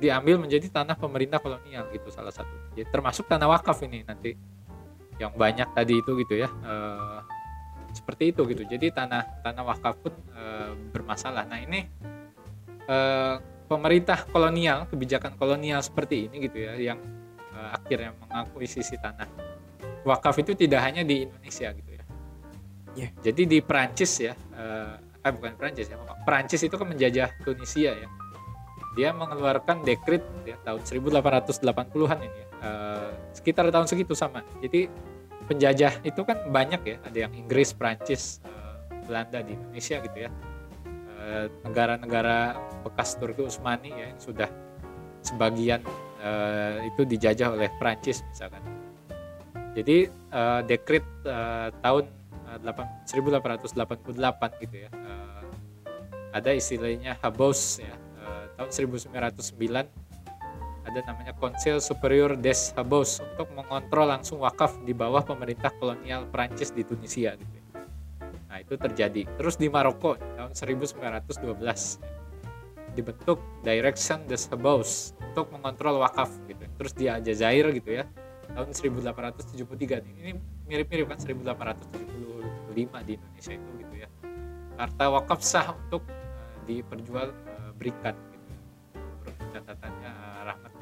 diambil 0.00 0.40
menjadi 0.40 0.66
tanah 0.72 0.96
pemerintah 0.96 1.38
kolonial 1.38 1.86
gitu 1.92 2.08
salah 2.08 2.32
satu. 2.32 2.50
Jadi 2.72 2.88
termasuk 2.88 3.28
tanah 3.28 3.46
wakaf 3.52 3.84
ini 3.84 4.02
nanti 4.02 4.32
yang 5.20 5.36
banyak 5.36 5.68
tadi 5.76 6.00
itu 6.00 6.16
gitu 6.24 6.34
ya. 6.40 6.48
eh, 6.48 7.20
seperti 7.90 8.30
itu 8.30 8.46
gitu. 8.48 8.62
Jadi 8.64 8.94
tanah 8.94 9.44
tanah 9.44 9.62
wakaf 9.66 9.94
pun 10.00 10.14
eh, 10.32 10.72
bermasalah. 10.94 11.44
Nah, 11.44 11.60
ini 11.60 11.84
eh, 12.88 13.36
pemerintah 13.68 14.24
kolonial, 14.26 14.88
kebijakan 14.88 15.36
kolonial 15.36 15.84
seperti 15.84 16.26
ini 16.26 16.48
gitu 16.48 16.58
ya 16.64 16.74
yang 16.80 16.98
eh, 17.52 17.70
akhirnya 17.76 18.16
mengakuisisi 18.16 18.96
tanah 18.98 19.28
wakaf 20.04 20.40
itu 20.40 20.56
tidak 20.56 20.80
hanya 20.80 21.04
di 21.04 21.28
Indonesia 21.28 21.68
gitu 21.76 21.90
ya. 21.92 22.04
Iya. 22.96 23.08
Jadi 23.30 23.42
di 23.46 23.58
Perancis 23.62 24.12
ya, 24.18 24.34
eh, 24.34 24.94
eh 24.98 25.32
bukan 25.32 25.54
Perancis 25.54 25.86
ya, 25.86 25.96
Perancis 26.24 26.60
itu 26.64 26.74
kan 26.74 26.88
menjajah 26.88 27.28
Tunisia 27.44 27.92
ya. 27.94 28.08
Dia 28.98 29.14
mengeluarkan 29.14 29.86
dekrit 29.86 30.22
ya 30.42 30.58
tahun 30.66 30.82
1880-an 30.82 32.18
ini 32.22 32.38
ya. 32.42 32.46
Eh, 32.60 33.10
sekitar 33.32 33.70
tahun 33.70 33.86
segitu 33.86 34.18
sama. 34.18 34.42
Jadi 34.58 34.90
penjajah 35.46 36.02
itu 36.02 36.20
kan 36.26 36.38
banyak 36.50 36.80
ya, 36.84 36.96
ada 37.06 37.18
yang 37.26 37.32
Inggris, 37.34 37.70
Perancis, 37.70 38.42
eh, 38.42 38.74
Belanda 39.06 39.40
di 39.46 39.54
Indonesia 39.54 39.96
gitu 40.02 40.18
ya. 40.26 40.30
Eh, 41.20 41.46
negara-negara 41.62 42.58
bekas 42.82 43.14
Turki 43.14 43.46
Utsmani 43.46 43.94
ya 43.94 44.06
yang 44.10 44.20
sudah 44.20 44.50
sebagian 45.22 45.80
eh, 46.20 46.88
itu 46.90 47.06
dijajah 47.06 47.54
oleh 47.54 47.70
Perancis 47.78 48.26
misalkan. 48.26 48.62
Jadi 49.74 50.10
eh, 50.10 50.60
dekrit 50.66 51.06
eh, 51.24 51.68
tahun 51.78 52.04
eh, 52.50 52.58
8 52.66 53.06
1888 53.06 54.62
gitu 54.66 54.76
ya. 54.86 54.90
ada 56.30 56.54
istilahnya 56.54 57.18
Habos 57.18 57.82
ya. 57.82 57.90
Tahun 58.60 58.92
1909 58.92 59.16
ada 60.84 61.00
namanya 61.08 61.32
Conseil 61.40 61.80
Superior 61.80 62.36
des 62.36 62.76
Habos 62.76 63.24
untuk 63.24 63.48
mengontrol 63.56 64.12
langsung 64.12 64.44
wakaf 64.44 64.76
di 64.84 64.92
bawah 64.92 65.24
pemerintah 65.24 65.72
kolonial 65.80 66.28
Perancis 66.28 66.68
di 66.68 66.84
Tunisia 66.84 67.40
gitu. 67.40 67.54
ya. 67.56 67.64
Nah, 68.52 68.58
itu 68.60 68.76
terjadi. 68.76 69.24
Terus 69.40 69.56
di 69.56 69.72
Maroko 69.72 70.20
tahun 70.36 70.52
1912 70.52 71.00
dibentuk 72.92 73.40
Direction 73.64 74.28
des 74.28 74.44
Habos 74.52 75.16
untuk 75.24 75.48
mengontrol 75.56 76.04
wakaf 76.04 76.28
gitu. 76.44 76.60
Terus 76.76 76.92
di 76.92 77.08
Aljazair 77.08 77.64
gitu 77.72 77.96
ya 77.96 78.04
tahun 78.52 78.76
1873 78.76 80.04
nih. 80.04 80.14
Ini 80.20 80.30
mirip-mirip 80.68 81.08
kan 81.08 81.16
1875 81.16 83.08
di 83.08 83.16
Indonesia 83.16 83.52
itu 83.56 83.70
gitu 83.78 83.94
ya. 84.04 84.08
Harta 84.76 85.06
wakaf 85.08 85.40
sah 85.40 85.72
untuk 85.72 86.04
eh, 86.10 86.60
diperjual 86.66 87.28
eh, 87.30 87.70
berikan 87.78 88.16
catatannya 89.50 90.10
eh, 90.10 90.40
Rahmat 90.46 90.72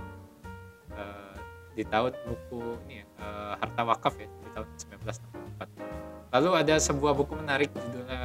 eh, 0.95 1.37
di 1.79 1.85
tahun 1.87 2.13
buku 2.27 2.63
ini 2.89 3.03
ya, 3.03 3.07
eh, 3.23 3.53
Harta 3.59 3.83
Wakaf 3.87 4.15
ya 4.19 4.29
di 4.29 4.49
tahun 4.53 4.69
1964. 4.77 6.29
Lalu 6.29 6.51
ada 6.53 6.75
sebuah 6.77 7.13
buku 7.17 7.33
menarik 7.41 7.73
judulnya 7.73 8.21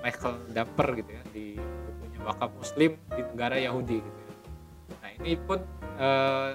Michael 0.00 0.36
Damper 0.54 0.88
gitu 1.02 1.10
ya 1.10 1.22
di 1.34 1.46
bukunya 1.60 2.20
Wakaf 2.24 2.50
Muslim 2.54 2.94
di 3.12 3.22
negara 3.26 3.56
Yahudi 3.58 3.98
gitu 4.00 4.20
ya. 4.22 4.34
Nah 5.00 5.10
ini 5.18 5.32
pun 5.36 5.58
eh, 5.98 6.50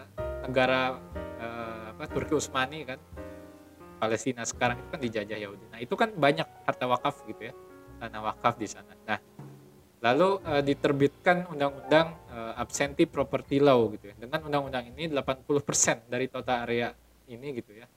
negara 0.48 0.98
eh, 1.42 1.84
apa 1.92 2.04
Turki 2.10 2.34
Utsmani 2.34 2.88
kan 2.88 3.00
Palestina 3.96 4.44
sekarang 4.44 4.80
itu 4.80 4.88
kan 4.92 5.02
dijajah 5.02 5.38
Yahudi. 5.40 5.66
Nah 5.72 5.80
itu 5.80 5.94
kan 5.96 6.12
banyak 6.14 6.48
harta 6.68 6.86
wakaf 6.86 7.24
gitu 7.28 7.52
ya 7.52 7.54
tanah 8.00 8.22
wakaf 8.22 8.56
di 8.60 8.68
sana. 8.68 8.94
Nah 9.08 9.20
lalu 10.04 10.30
eh, 10.46 10.62
diterbitkan 10.62 11.50
undang-undang 11.50 12.14
eh, 12.36 12.54
absentee 12.60 13.08
property 13.08 13.64
law 13.64 13.88
gitu 13.96 14.12
ya. 14.12 14.16
Dengan 14.20 14.44
undang-undang 14.52 14.92
ini 14.92 15.08
80% 15.08 16.12
dari 16.12 16.28
total 16.28 16.68
area 16.68 16.92
ini 17.32 17.48
gitu 17.56 17.72
ya 17.72 17.88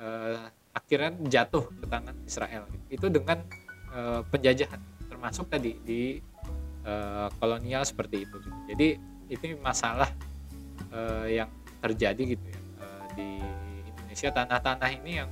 eh, 0.00 0.48
akhirnya 0.72 1.12
jatuh 1.28 1.68
ke 1.68 1.84
tangan 1.84 2.16
Israel. 2.24 2.64
Gitu. 2.72 2.84
Itu 2.96 3.06
dengan 3.12 3.44
eh, 3.92 4.20
penjajahan 4.24 4.80
termasuk 5.12 5.52
tadi 5.52 5.76
di 5.84 6.02
eh, 6.88 7.28
kolonial 7.36 7.84
seperti 7.84 8.24
itu. 8.24 8.36
Gitu. 8.40 8.58
Jadi 8.72 8.88
itu 9.28 9.60
masalah 9.60 10.08
uh, 10.92 11.26
yang 11.28 11.48
terjadi 11.84 12.36
gitu 12.36 12.44
ya 12.48 12.60
uh, 12.82 13.04
di 13.14 13.38
Indonesia 13.94 14.28
tanah-tanah 14.32 14.90
ini 15.02 15.12
yang 15.22 15.30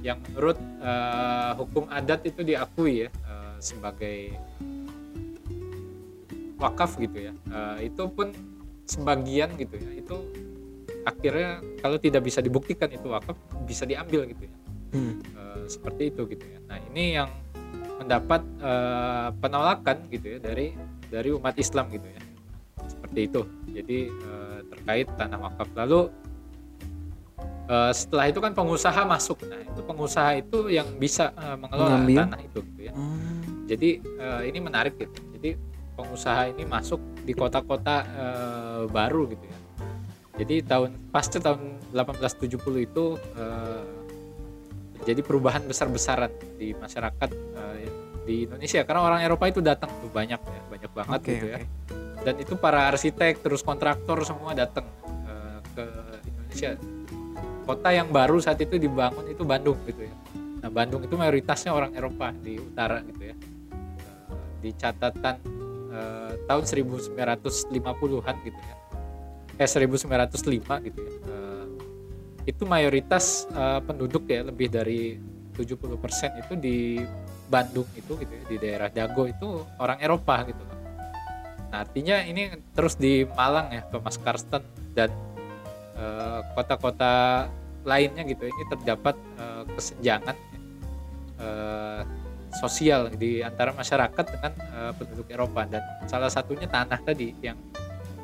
yang 0.00 0.18
menurut 0.30 0.58
uh, 0.78 1.52
hukum 1.58 1.90
adat 1.90 2.22
itu 2.22 2.46
diakui 2.46 3.06
ya 3.06 3.08
uh, 3.26 3.58
sebagai 3.58 4.38
wakaf 6.56 6.96
gitu 6.96 7.30
ya. 7.30 7.32
Uh, 7.48 7.78
itu 7.84 8.02
pun 8.10 8.32
sebagian 8.88 9.52
gitu 9.60 9.76
ya. 9.76 9.90
Itu 10.00 10.16
akhirnya 11.06 11.62
kalau 11.78 11.98
tidak 12.02 12.26
bisa 12.26 12.42
dibuktikan 12.42 12.90
itu 12.90 13.06
wakaf 13.10 13.36
bisa 13.64 13.86
diambil 13.86 14.26
gitu 14.26 14.48
ya. 14.48 14.54
Hmm. 14.94 15.14
uh, 15.36 15.64
seperti 15.66 16.14
itu 16.14 16.22
gitu 16.30 16.44
ya. 16.46 16.58
Nah 16.66 16.78
ini 16.92 17.04
yang 17.20 17.28
mendapat 17.96 18.42
uh, 18.60 19.32
penolakan 19.40 20.06
gitu 20.12 20.36
ya 20.36 20.38
dari 20.38 20.76
dari 21.08 21.30
umat 21.34 21.54
Islam 21.56 21.88
gitu 21.92 22.06
ya. 22.06 22.20
Seperti 22.86 23.20
itu. 23.28 23.42
Jadi 23.70 23.98
uh, 24.10 24.58
terkait 24.70 25.06
tanah 25.18 25.38
wakaf. 25.38 25.68
Lalu 25.74 26.00
uh, 27.70 27.92
setelah 27.92 28.30
itu 28.30 28.38
kan 28.38 28.52
pengusaha 28.54 29.02
masuk. 29.06 29.42
Nah 29.46 29.60
itu 29.62 29.80
pengusaha 29.82 30.30
itu 30.38 30.58
yang 30.70 30.86
bisa 30.96 31.34
uh, 31.34 31.58
mengelola 31.58 31.98
Mengambil. 31.98 32.18
tanah 32.26 32.40
itu 32.42 32.58
gitu 32.72 32.82
ya. 32.90 32.92
Hmm. 32.96 33.66
jadi 33.66 33.98
uh, 34.22 34.42
ini 34.46 34.58
menarik 34.62 34.94
gitu. 34.94 35.18
Jadi 35.34 35.50
pengusaha 35.96 36.52
ini 36.52 36.68
masuk 36.68 37.00
di 37.24 37.32
kota-kota 37.32 38.04
uh, 38.04 38.82
baru 38.86 39.32
gitu 39.32 39.44
ya. 39.48 39.58
Jadi 40.36 40.60
tahun 40.68 40.90
pasca 41.08 41.40
tahun 41.40 41.80
1870 41.96 42.60
itu 42.84 43.16
uh, 43.16 43.88
jadi 45.08 45.24
perubahan 45.24 45.64
besar-besaran 45.64 46.28
di 46.60 46.76
masyarakat 46.76 47.30
uh, 47.32 47.76
di 48.28 48.44
Indonesia. 48.44 48.84
Karena 48.84 49.00
orang 49.00 49.24
Eropa 49.24 49.48
itu 49.48 49.64
datang 49.64 49.88
tuh 50.04 50.12
banyak 50.12 50.38
ya 50.38 50.60
banyak 50.68 50.90
banget 50.92 51.20
okay, 51.24 51.32
gitu 51.40 51.48
okay. 51.48 51.64
ya 51.64 52.04
dan 52.26 52.34
itu 52.42 52.58
para 52.58 52.90
arsitek 52.90 53.38
terus 53.38 53.62
kontraktor 53.62 54.18
semua 54.26 54.50
datang 54.50 54.82
uh, 55.30 55.62
ke 55.78 55.86
Indonesia. 56.26 56.74
Kota 57.62 57.94
yang 57.94 58.10
baru 58.10 58.42
saat 58.42 58.58
itu 58.58 58.82
dibangun 58.82 59.30
itu 59.30 59.46
Bandung 59.46 59.78
gitu 59.86 60.02
ya. 60.02 60.14
Nah 60.58 60.70
Bandung 60.74 61.06
itu 61.06 61.14
mayoritasnya 61.14 61.70
orang 61.70 61.94
Eropa 61.94 62.34
di 62.34 62.58
utara 62.58 62.98
gitu 63.06 63.30
ya. 63.30 63.36
Uh, 64.26 64.50
di 64.58 64.74
catatan 64.74 65.38
uh, 65.96 66.32
tahun 66.44 66.64
1950-an 66.68 68.36
gitu 68.44 68.60
ya. 68.60 68.76
Eh 69.56 69.64
1905 69.64 70.86
gitu 70.92 71.00
ya. 71.00 71.12
Uh, 71.24 71.66
itu 72.44 72.62
mayoritas 72.68 73.48
uh, 73.56 73.80
penduduk 73.80 74.28
ya 74.28 74.44
lebih 74.44 74.68
dari 74.68 75.16
70% 75.56 76.44
itu 76.44 76.52
di 76.60 77.00
Bandung 77.48 77.88
itu 77.96 78.12
gitu 78.20 78.32
ya 78.36 78.44
di 78.44 78.56
daerah 78.60 78.88
Dago 78.92 79.24
itu 79.24 79.64
orang 79.80 79.96
Eropa 80.04 80.44
gitu 80.44 80.60
loh. 80.60 80.76
Nah, 81.72 81.82
artinya 81.82 82.20
ini 82.22 82.52
terus 82.76 82.94
di 82.94 83.24
Malang 83.24 83.72
ya 83.72 83.82
Thomas 83.88 84.20
Karsten 84.20 84.62
dan 84.94 85.10
Eh, 85.96 86.40
kota-kota 86.52 87.48
lainnya 87.88 88.20
gitu 88.28 88.44
ini 88.44 88.62
terdapat 88.68 89.16
uh, 89.40 89.64
kesenjangan 89.72 90.36
uh, 91.40 92.02
sosial 92.56 93.12
di 93.12 93.44
antara 93.44 93.70
masyarakat 93.76 94.24
dengan 94.24 94.52
uh, 94.72 94.92
penduduk 94.96 95.28
Eropa. 95.28 95.68
Dan 95.68 95.82
salah 96.08 96.32
satunya 96.32 96.66
tanah 96.66 96.98
tadi 97.04 97.36
yang 97.44 97.56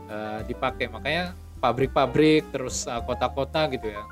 uh, 0.09 0.41
dipakai. 0.49 0.89
Makanya 0.89 1.37
pabrik-pabrik 1.61 2.51
terus 2.51 2.89
kota-kota 3.07 3.69
uh, 3.69 3.73
gitu 3.73 3.93
ya. 3.93 4.03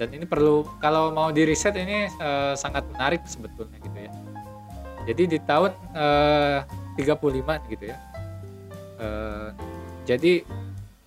Dan 0.00 0.14
ini 0.14 0.24
perlu 0.24 0.66
kalau 0.80 1.12
mau 1.12 1.28
di 1.30 1.44
riset 1.44 1.76
ini 1.76 2.10
uh, 2.18 2.54
sangat 2.56 2.86
menarik 2.94 3.22
sebetulnya 3.26 3.78
gitu 3.82 3.98
ya. 3.98 4.12
Jadi 5.02 5.22
di 5.34 5.38
tahun 5.42 5.74
uh, 5.98 6.62
35 6.94 7.72
gitu 7.74 7.90
ya 7.90 7.98
uh, 9.02 9.48
jadi 10.06 10.42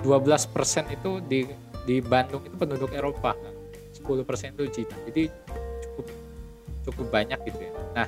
12% 0.04 0.96
itu 0.96 1.12
di 1.26 1.42
di 1.86 1.98
Bandung 2.02 2.42
itu 2.46 2.56
penduduk 2.58 2.92
Eropa. 2.94 3.34
10% 3.96 4.54
itu 4.54 4.64
Cina. 4.70 4.96
Jadi 5.10 5.24
cukup 5.82 6.06
cukup 6.86 7.06
banyak 7.10 7.40
gitu 7.50 7.62
ya. 7.66 7.74
Nah 7.98 8.08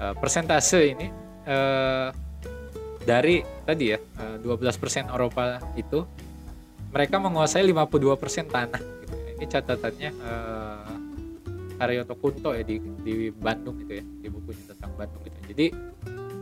eh, 0.00 0.14
persentase 0.16 0.80
ini 0.86 1.06
eh, 1.46 2.08
dari 3.06 3.42
tadi 3.62 3.84
ya 3.94 3.98
12% 4.42 4.42
eh, 4.42 5.04
Eropa 5.06 5.62
itu 5.78 6.02
mereka 6.90 7.20
menguasai 7.20 7.62
52% 7.66 8.50
tanah 8.50 8.80
gitu 8.82 9.14
ya. 9.14 9.30
ini 9.36 9.46
catatannya 9.46 10.10
Haryoto 11.76 12.16
Kunto 12.16 12.56
ya 12.56 12.64
di, 12.64 12.80
di 13.04 13.28
Bandung 13.28 13.76
gitu 13.84 14.00
ya 14.00 14.04
di 14.04 14.28
bukunya 14.32 14.64
tentang 14.72 14.96
Bandung 14.96 15.22
gitu 15.28 15.38
jadi 15.52 15.66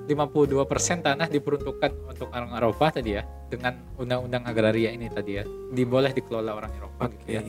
52% 0.05 1.01
tanah 1.01 1.27
diperuntukkan 1.33 1.91
untuk 2.13 2.29
orang 2.29 2.53
Eropa 2.61 2.93
tadi 2.93 3.17
ya 3.17 3.25
dengan 3.49 3.81
undang-undang 3.97 4.45
agraria 4.45 4.93
ini 4.93 5.09
tadi 5.09 5.41
ya 5.41 5.45
diboleh 5.73 6.13
dikelola 6.13 6.53
orang 6.53 6.73
Eropa 6.77 7.09
okay. 7.09 7.17
gitu 7.17 7.31
ya 7.41 7.43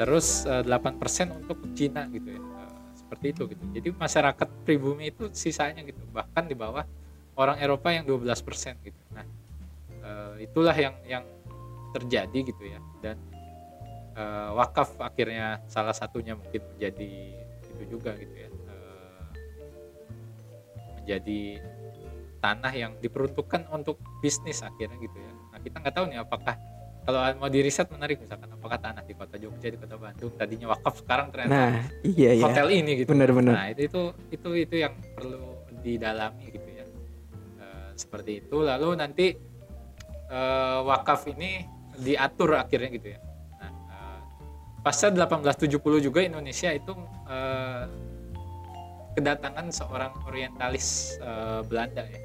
terus 0.00 0.48
uh, 0.48 0.64
eh, 0.64 0.80
8% 0.80 1.44
untuk 1.44 1.60
Cina 1.76 2.08
gitu 2.10 2.34
ya 2.34 2.40
uh, 2.40 2.59
seperti 3.10 3.34
itu 3.34 3.42
gitu. 3.50 3.64
Jadi 3.74 3.88
masyarakat 3.90 4.48
pribumi 4.62 5.10
itu 5.10 5.26
sisanya 5.34 5.82
gitu. 5.82 5.98
Bahkan 6.14 6.46
di 6.46 6.54
bawah 6.54 6.86
orang 7.34 7.58
Eropa 7.58 7.90
yang 7.90 8.06
12% 8.06 8.22
gitu. 8.86 9.00
Nah 9.10 9.26
uh, 10.06 10.38
itulah 10.38 10.78
yang 10.78 10.94
yang 11.02 11.26
terjadi 11.90 12.38
gitu 12.54 12.62
ya. 12.70 12.78
Dan 13.02 13.18
uh, 14.14 14.54
wakaf 14.54 14.94
akhirnya 15.02 15.58
salah 15.66 15.90
satunya 15.90 16.38
mungkin 16.38 16.62
menjadi 16.78 17.34
itu 17.66 17.82
juga 17.90 18.14
gitu 18.14 18.30
ya. 18.38 18.48
Menjadi 21.02 21.58
tanah 22.38 22.72
yang 22.72 22.92
diperuntukkan 23.02 23.66
untuk 23.74 23.98
bisnis 24.22 24.62
akhirnya 24.62 25.02
gitu 25.02 25.18
ya. 25.18 25.32
Nah 25.50 25.58
kita 25.58 25.76
nggak 25.82 25.94
tahu 25.98 26.06
nih 26.14 26.22
apakah 26.22 26.54
kalau 27.00 27.20
mau 27.40 27.48
di 27.48 27.60
riset 27.64 27.88
menarik 27.88 28.20
misalkan 28.20 28.50
apakah 28.52 28.78
tanah 28.78 29.02
di 29.02 29.14
kota 29.16 29.36
Jogja 29.40 29.68
di 29.72 29.78
kota 29.80 29.96
Bandung 29.96 30.32
tadinya 30.36 30.76
wakaf 30.76 31.00
sekarang 31.00 31.32
ternyata 31.32 31.52
nah, 31.52 31.74
iya, 32.04 32.30
iya. 32.36 32.44
hotel 32.44 32.68
ini 32.70 32.90
gitu. 33.02 33.08
Benar-benar. 33.10 33.54
Nah 33.56 33.66
itu 33.72 33.82
itu 33.88 34.02
itu 34.30 34.50
itu 34.68 34.74
yang 34.80 34.94
perlu 35.16 35.64
didalami 35.80 36.44
gitu 36.52 36.68
ya. 36.68 36.84
E, 37.56 37.66
seperti 37.96 38.44
itu 38.44 38.56
lalu 38.60 38.88
nanti 39.00 39.26
e, 40.28 40.40
wakaf 40.84 41.24
ini 41.32 41.64
diatur 42.00 42.60
akhirnya 42.60 42.90
gitu 42.92 43.08
ya. 43.16 43.18
Nah, 43.58 43.72
e, 43.72 43.96
pasca 44.84 45.08
1870 45.08 46.04
juga 46.04 46.20
Indonesia 46.20 46.68
itu 46.68 46.92
e, 47.24 47.38
kedatangan 49.14 49.68
seorang 49.74 50.12
orientalis 50.26 51.18
uh, 51.22 51.60
Belanda 51.66 52.06
ya 52.06 52.22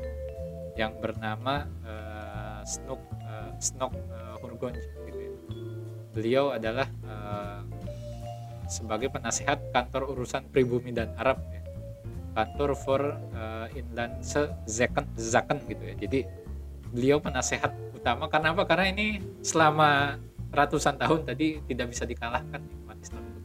yang 0.75 0.91
bernama 0.99 1.65
uh, 1.87 2.61
Snook 2.67 3.01
uh, 3.25 3.51
Snok 3.57 3.93
uh, 3.95 4.24
Hurgonj 4.45 4.77
gitu 5.09 5.19
ya. 5.19 5.31
Beliau 6.13 6.45
adalah 6.53 6.87
uh, 7.09 7.59
sebagai 8.69 9.09
penasehat 9.11 9.59
kantor 9.73 10.13
urusan 10.15 10.47
pribumi 10.53 10.93
dan 10.93 11.11
Arab 11.17 11.41
ya. 11.49 11.61
Kantor 12.35 12.75
for 12.75 13.01
uh, 13.35 13.67
Inlandse 13.73 14.53
Zaken 14.69 15.09
Zaken 15.17 15.59
gitu 15.67 15.83
ya. 15.83 15.95
Jadi 15.97 16.19
beliau 16.93 17.17
penasehat 17.19 17.73
utama 17.97 18.29
karena 18.29 18.53
apa? 18.53 18.63
Karena 18.69 18.91
ini 18.91 19.19
selama 19.41 20.21
ratusan 20.53 20.95
tahun 21.01 21.27
tadi 21.27 21.59
tidak 21.67 21.91
bisa 21.91 22.07
dikalahkan 22.07 22.61
umat 22.85 22.97
Islam 23.01 23.35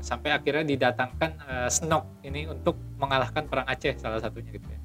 sampai 0.00 0.32
akhirnya 0.32 0.64
didatangkan 0.64 1.30
uh, 1.44 1.68
Snok 1.68 2.24
ini 2.24 2.48
untuk 2.48 2.76
mengalahkan 2.96 3.44
perang 3.46 3.68
Aceh 3.68 4.00
salah 4.00 4.18
satunya 4.18 4.50
gitu 4.56 4.66
ya. 4.66 4.80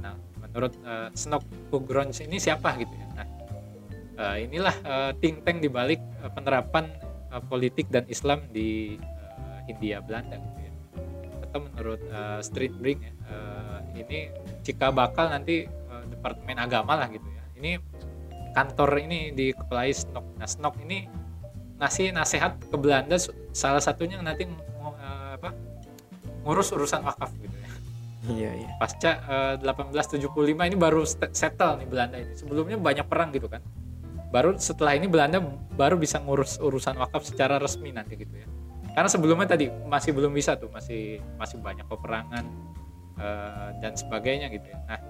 Nah, 0.00 0.14
menurut 0.40 0.72
uh, 0.86 1.10
Snok 1.12 1.42
Pugrons 1.68 2.22
ini 2.22 2.38
siapa 2.38 2.74
gitu 2.78 2.94
ya. 2.94 3.03
Uh, 4.14 4.36
inilah 4.38 4.74
uh, 4.86 5.10
think 5.18 5.42
tank 5.42 5.58
di 5.58 5.66
balik 5.66 5.98
uh, 6.22 6.30
penerapan 6.30 6.86
uh, 7.34 7.42
politik 7.42 7.90
dan 7.90 8.06
Islam 8.06 8.46
di 8.54 8.94
uh, 9.02 9.58
Hindia 9.66 9.98
Belanda 9.98 10.38
gitu 10.38 10.58
ya. 10.62 10.72
Atau 11.42 11.58
menurut 11.66 12.00
uh, 12.14 12.38
Street 12.38 12.74
Bring 12.78 13.02
ya, 13.02 13.12
uh, 13.30 13.78
ini 13.98 14.30
jika 14.62 14.94
bakal 14.94 15.34
nanti 15.34 15.66
uh, 15.66 16.04
departemen 16.06 16.62
agama 16.62 16.94
lah 16.94 17.10
gitu 17.10 17.26
ya. 17.26 17.42
Ini 17.58 17.72
kantor 18.54 19.02
ini 19.02 19.34
dikepelai 19.34 19.90
Snok. 19.90 20.38
Nah, 20.38 20.46
Snok 20.46 20.78
ini 20.86 21.10
ngasih 21.82 22.14
nasihat 22.14 22.54
ke 22.70 22.76
Belanda 22.78 23.18
salah 23.50 23.82
satunya 23.82 24.22
nanti 24.22 24.46
uh, 24.46 25.34
apa 25.34 25.50
ngurus 26.46 26.70
urusan 26.70 27.02
wakaf 27.02 27.34
gitu 27.42 27.56
ya. 27.56 27.70
Iya, 28.24 28.50
iya. 28.56 28.68
Pasca 28.80 29.20
uh, 29.28 29.60
eh, 29.60 29.68
1875 29.68 30.56
ini 30.56 30.76
baru 30.80 31.04
settle 31.04 31.84
nih 31.84 31.88
Belanda 31.88 32.16
ini. 32.16 32.32
Sebelumnya 32.32 32.80
banyak 32.80 33.04
perang 33.04 33.28
gitu 33.36 33.52
kan. 33.52 33.60
Baru 34.34 34.58
setelah 34.58 34.98
ini 34.98 35.06
Belanda 35.06 35.38
baru 35.78 35.94
bisa 35.94 36.18
ngurus 36.18 36.58
urusan 36.58 36.98
wakaf 36.98 37.22
secara 37.22 37.62
resmi 37.62 37.94
nanti 37.94 38.18
gitu 38.18 38.34
ya. 38.34 38.50
Karena 38.98 39.06
sebelumnya 39.06 39.46
tadi 39.54 39.70
masih 39.86 40.10
belum 40.10 40.34
bisa 40.34 40.58
tuh, 40.58 40.70
masih 40.74 41.22
masih 41.38 41.62
banyak 41.62 41.86
peperangan 41.86 42.42
uh, 43.18 43.70
dan 43.78 43.94
sebagainya 43.94 44.50
gitu 44.50 44.66
ya. 44.74 44.78
Nah, 44.90 45.00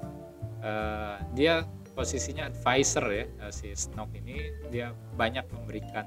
uh, 0.61 1.17
dia 1.33 1.65
posisinya 1.97 2.53
advisor 2.53 3.05
ya 3.09 3.25
si 3.49 3.73
Snok 3.73 4.13
ini 4.19 4.51
dia 4.69 4.93
banyak 5.15 5.47
memberikan 5.55 6.05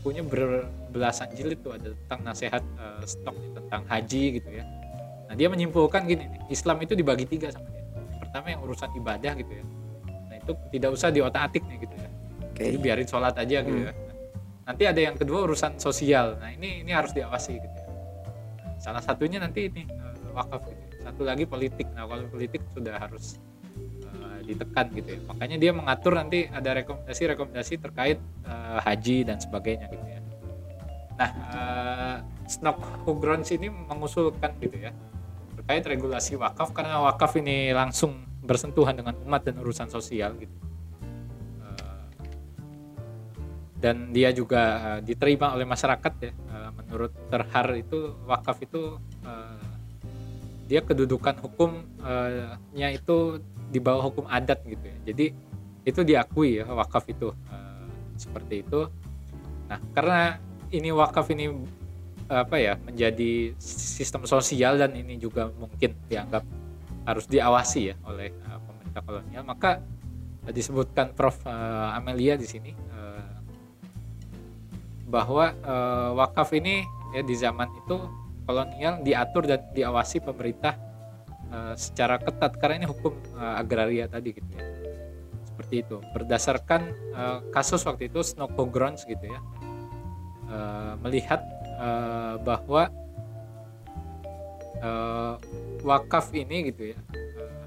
bukunya 0.00 0.24
berbelasan 0.24 1.28
jilid 1.36 1.60
tuh 1.60 1.76
ada 1.76 1.92
tentang 1.92 2.20
nasihat 2.24 2.62
uh, 2.80 3.04
tentang 3.52 3.82
haji 3.84 4.40
gitu 4.40 4.48
ya 4.48 4.64
nah 5.28 5.34
dia 5.36 5.46
menyimpulkan 5.52 6.08
gini 6.08 6.24
nih, 6.26 6.40
Islam 6.48 6.80
itu 6.80 6.96
dibagi 6.96 7.28
tiga 7.28 7.52
sama 7.52 7.68
dia 7.68 7.84
pertama 8.16 8.48
yang 8.48 8.64
urusan 8.64 8.88
ibadah 8.96 9.36
gitu 9.36 9.52
ya 9.60 9.64
itu 10.40 10.52
tidak 10.72 10.90
usah 10.92 11.08
diotak-atik 11.08 11.62
nih 11.62 11.78
gitu 11.84 11.94
ya. 11.94 12.08
Oke. 12.50 12.62
jadi 12.66 12.76
biarin 12.76 13.08
sholat 13.08 13.34
aja 13.36 13.58
gitu 13.60 13.76
Hmm. 13.76 13.88
ya. 13.88 13.94
Nanti 14.64 14.82
ada 14.86 15.00
yang 15.00 15.16
kedua 15.16 15.44
urusan 15.44 15.76
sosial. 15.76 16.38
Nah 16.38 16.50
ini 16.50 16.80
ini 16.80 16.92
harus 16.92 17.10
diawasi 17.10 17.52
gitu 17.56 17.76
ya. 17.76 17.88
Salah 18.76 19.00
satunya 19.00 19.36
nanti 19.36 19.66
ini 19.66 19.84
eh, 19.84 20.14
wakaf 20.32 20.64
gitu 20.64 20.78
ya. 20.78 21.10
satu 21.10 21.22
lagi 21.24 21.44
politik. 21.44 21.88
Nah 21.92 22.04
kalau 22.04 22.28
politik 22.28 22.60
sudah 22.70 22.96
harus 22.96 23.40
eh, 24.04 24.38
ditekan 24.44 24.86
gitu 24.92 25.08
ya. 25.16 25.20
Makanya 25.26 25.56
dia 25.56 25.72
mengatur 25.72 26.12
nanti 26.14 26.46
ada 26.46 26.70
rekomendasi-rekomendasi 26.76 27.74
terkait 27.80 28.18
eh, 28.44 28.78
haji 28.80 29.16
dan 29.24 29.36
sebagainya 29.40 29.86
gitu 29.88 30.06
ya. 30.06 30.20
Nah 31.16 31.30
eh, 31.50 32.16
Snok 32.46 32.78
Hugrons 33.06 33.48
ini 33.50 33.68
mengusulkan 33.68 34.54
gitu 34.60 34.76
ya 34.76 34.92
terkait 35.56 35.82
regulasi 35.82 36.36
wakaf. 36.36 36.70
Karena 36.70 37.00
wakaf 37.02 37.34
ini 37.36 37.72
langsung 37.72 38.29
bersentuhan 38.40 38.96
dengan 38.96 39.14
umat 39.28 39.44
dan 39.44 39.60
urusan 39.60 39.88
sosial 39.92 40.32
gitu. 40.40 40.56
Eh, 41.64 42.04
dan 43.80 44.10
dia 44.10 44.32
juga 44.32 44.62
eh, 44.98 45.00
diterima 45.04 45.52
oleh 45.52 45.68
masyarakat 45.68 46.12
ya. 46.20 46.32
Eh, 46.32 46.70
menurut 46.80 47.12
Terhar 47.28 47.68
itu 47.76 48.16
wakaf 48.24 48.58
itu 48.64 48.96
dia 50.70 50.86
kedudukan 50.86 51.34
hukumnya 51.42 52.88
itu 52.94 53.42
di 53.74 53.82
bawah 53.82 54.06
hukum 54.06 54.30
adat 54.30 54.62
gitu 54.62 54.86
ya. 54.86 54.98
Jadi 55.10 55.26
itu 55.82 56.00
diakui 56.06 56.62
ya 56.62 56.66
wakaf 56.70 57.10
itu 57.10 57.34
seperti 58.14 58.62
itu. 58.62 58.86
Nah 59.66 59.82
karena 59.90 60.38
ini 60.70 60.94
wakaf 60.94 61.26
ini 61.34 61.50
apa 62.30 62.54
ya 62.62 62.78
menjadi 62.78 63.58
sistem 63.58 64.22
sosial 64.30 64.78
dan 64.78 64.94
ini 64.94 65.18
juga 65.18 65.50
mungkin 65.50 65.90
dianggap 66.06 66.46
harus 67.10 67.26
diawasi 67.26 67.80
ya 67.90 67.94
oleh 68.06 68.30
eh, 68.30 68.60
pemerintah 68.62 69.02
kolonial. 69.02 69.42
Maka 69.42 69.82
eh, 70.46 70.52
disebutkan 70.54 71.12
Prof 71.18 71.42
eh, 71.44 71.98
Amelia 71.98 72.38
di 72.38 72.46
sini 72.46 72.72
bahwa 75.10 75.50
eh, 75.50 76.10
wakaf 76.14 76.54
ini 76.54 76.86
ya 77.10 77.26
di 77.26 77.34
zaman 77.34 77.66
itu 77.82 77.98
kolonial 78.46 79.02
diatur 79.02 79.42
dan 79.42 79.58
diawasi 79.74 80.22
pemerintah 80.22 80.78
eh, 81.50 81.74
secara 81.74 82.22
ketat. 82.22 82.54
Karena 82.62 82.86
ini 82.86 82.86
hukum 82.86 83.18
eh, 83.34 83.60
agraria 83.60 84.06
tadi 84.06 84.30
gitu 84.30 84.50
ya. 84.54 84.62
Seperti 85.50 85.74
itu. 85.82 85.98
Berdasarkan 86.14 86.80
eh, 86.94 87.38
kasus 87.50 87.82
waktu 87.82 88.06
itu 88.06 88.22
Snowpogrons 88.22 89.02
gitu 89.02 89.26
ya. 89.26 89.40
Eh, 90.46 90.94
melihat 91.02 91.42
eh, 91.78 92.34
bahwa 92.46 92.90
eh, 94.80 95.34
wakaf 95.84 96.32
ini 96.32 96.72
gitu 96.72 96.92
ya 96.92 96.98
eh, 97.14 97.64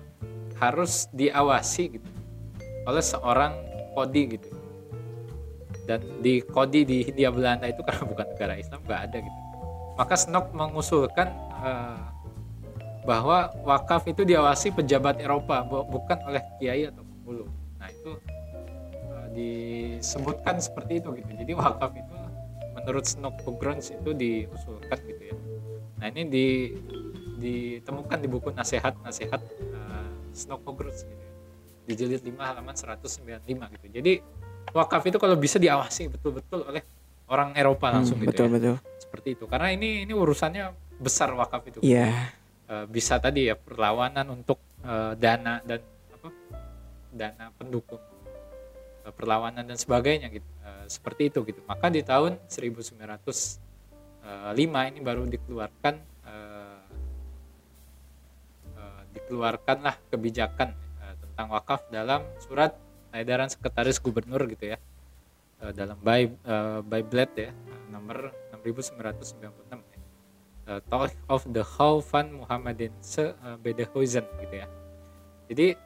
harus 0.60 1.08
diawasi 1.14 1.98
gitu 1.98 2.10
oleh 2.84 3.04
seorang 3.04 3.54
kodi 3.96 4.36
gitu. 4.38 4.50
Dan 5.84 6.00
di 6.24 6.40
kodi 6.40 6.88
di 6.88 7.04
Hindia 7.04 7.32
Belanda 7.32 7.68
itu 7.68 7.84
karena 7.88 8.04
bukan 8.08 8.26
negara 8.36 8.54
Islam 8.60 8.80
nggak 8.84 9.02
ada 9.12 9.18
gitu. 9.20 9.40
Maka 9.94 10.16
Snok 10.18 10.46
mengusulkan 10.58 11.30
eh, 11.64 12.02
bahwa 13.04 13.52
wakaf 13.68 14.08
itu 14.08 14.24
diawasi 14.24 14.72
pejabat 14.72 15.20
Eropa 15.20 15.62
bu- 15.68 15.88
bukan 15.88 16.18
oleh 16.24 16.42
kiai 16.58 16.88
atau 16.88 17.04
pemulung. 17.04 17.52
Nah 17.78 17.88
itu 17.92 18.12
eh, 19.12 19.28
disebutkan 19.36 20.60
seperti 20.60 21.04
itu 21.04 21.10
gitu. 21.20 21.32
Jadi 21.36 21.52
wakaf 21.56 21.92
itu 21.94 22.16
menurut 22.74 23.06
Snok 23.06 23.36
Pogrons 23.46 23.92
itu 23.94 24.12
diusulkan 24.16 24.98
gitu 25.08 25.24
ya. 25.30 25.36
Nah 26.00 26.08
ini 26.12 26.24
di 26.28 26.48
ditemukan 27.36 28.18
di 28.18 28.28
buku 28.28 28.50
nasihat-nasihat 28.50 29.42
uh, 29.72 30.10
Snok 30.32 30.62
Pogrons 30.62 31.02
gitu 31.02 31.14
ya. 31.14 31.32
Di 31.84 31.94
jilid 31.94 32.22
5 32.24 32.38
halaman 32.40 32.74
195 32.74 33.44
gitu. 33.76 33.86
Jadi 33.92 34.14
wakaf 34.72 35.04
itu 35.04 35.18
kalau 35.18 35.36
bisa 35.36 35.58
diawasi 35.58 36.08
betul-betul 36.10 36.64
oleh 36.64 36.82
orang 37.28 37.54
Eropa 37.54 37.90
langsung 37.90 38.18
Hmm, 38.18 38.28
gitu 38.28 38.32
betul 38.32 38.48
ya. 38.48 38.54
betul. 38.54 38.76
seperti 38.98 39.30
itu. 39.36 39.46
Karena 39.46 39.68
ini 39.70 40.04
ini 40.04 40.14
urusannya 40.14 40.64
besar 40.98 41.30
wakaf 41.34 41.62
itu. 41.68 41.80
Iya. 41.82 42.34
Eh, 42.64 42.86
bisa 42.88 43.20
tadi 43.20 43.46
ya 43.46 43.56
perlawanan 43.56 44.26
untuk 44.32 44.58
eh, 44.82 45.14
dana 45.16 45.60
dan 45.62 45.80
apa 46.12 46.30
dana 47.10 47.46
pendukung. 47.54 48.00
Eh, 49.04 49.12
perlawanan 49.12 49.68
dan 49.68 49.76
sebagainya 49.76 50.32
gitu. 50.32 50.48
Eh, 50.64 50.86
seperti 50.88 51.28
itu 51.28 51.44
gitu. 51.44 51.60
Maka 51.66 51.92
di 51.92 52.02
tahun 52.02 52.40
1905 52.48 53.60
ini 54.90 55.00
baru 55.00 55.28
dikeluarkan 55.28 55.96
dikeluarkanlah 59.26 59.96
kebijakan 60.12 60.76
eh, 60.76 61.14
tentang 61.24 61.48
wakaf 61.52 61.88
dalam 61.90 62.24
surat 62.44 62.76
edaran 63.14 63.48
sekretaris 63.48 64.02
gubernur 64.02 64.44
gitu 64.50 64.74
ya 64.74 64.78
Eh, 65.64 65.72
dalam 65.72 65.96
by 66.04 66.28
uh, 66.44 66.84
Biblet 66.84 67.32
ya 67.40 67.52
nomor 67.88 68.36
6996 68.52 69.80
ya. 69.80 70.02
Uh, 70.64 70.80
Talk 70.92 71.16
of 71.32 71.48
the 71.48 71.64
Haufan 71.64 72.44
Muhammadin 72.44 72.92
se 73.00 73.32
uh, 73.32 73.56
Bedehuizen 73.64 74.28
gitu 74.44 74.56
ya. 74.60 74.68
Jadi 75.48 75.80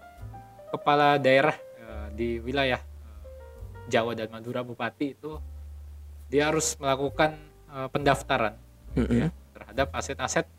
kepala 0.73 1.21
daerah 1.21 1.53
uh, 1.77 2.09
di 2.09 2.41
wilayah 2.41 2.81
uh, 2.81 3.85
Jawa 3.85 4.17
dan 4.17 4.33
Madura 4.33 4.65
bupati 4.65 5.13
itu 5.13 5.37
dia 6.25 6.49
harus 6.49 6.73
melakukan 6.81 7.37
uh, 7.69 7.85
pendaftaran 7.93 8.57
gitu 8.97 9.13
ya, 9.13 9.29
terhadap 9.53 9.93
aset-aset 9.93 10.49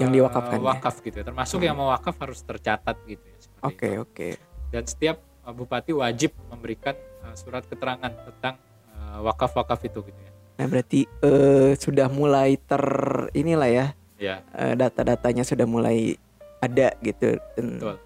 Yang 0.00 0.10
uh, 0.10 0.14
diwakafkan 0.16 0.58
ya? 0.58 0.64
wakaf 0.64 0.94
gitu 1.04 1.16
ya. 1.20 1.24
Termasuk 1.28 1.58
yang 1.60 1.76
mau 1.76 1.92
wakaf 1.92 2.16
harus 2.18 2.40
tercatat 2.40 2.96
gitu 3.04 3.24
ya. 3.24 3.36
Oke 3.60 4.00
oke. 4.00 4.28
dan 4.70 4.86
setiap 4.86 5.20
uh, 5.44 5.52
bupati 5.52 5.92
wajib 5.92 6.32
memberikan 6.48 6.96
uh, 7.26 7.34
surat 7.36 7.66
keterangan 7.68 8.08
tentang 8.08 8.56
uh, 8.96 9.20
wakaf-wakaf 9.26 9.82
itu 9.84 10.00
gitu 10.06 10.20
ya. 10.20 10.32
Nah 10.60 10.66
berarti 10.68 11.08
eh, 11.24 11.72
sudah 11.72 12.12
mulai 12.12 12.60
ter 12.60 12.84
inilah 13.32 13.70
ya 13.72 13.86
Ya, 14.20 14.44
eh, 14.52 14.76
data-datanya 14.76 15.48
sudah 15.48 15.64
mulai 15.64 16.12
ada 16.60 16.92
gitu. 17.00 17.40
Betul. 17.56 17.96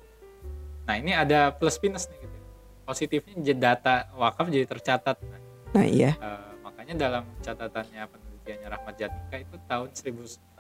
Nah, 0.87 0.95
ini 0.95 1.11
ada 1.11 1.51
plus 1.51 1.75
minus 1.83 2.07
nih 2.07 2.23
gitu. 2.23 2.37
ya. 2.39 2.43
Positifnya 2.87 3.55
data 3.59 4.07
wakaf 4.15 4.47
jadi 4.47 4.63
tercatat. 4.63 5.19
Nah, 5.19 5.43
Nah 5.75 5.83
iya. 5.83 6.15
uh, 6.23 6.55
makanya 6.63 7.11
dalam 7.11 7.25
catatannya 7.43 8.07
penelitiannya 8.07 8.69
Rahmat 8.71 8.95
Jatika 8.95 9.37
itu 9.43 9.57
tahun 9.67 9.91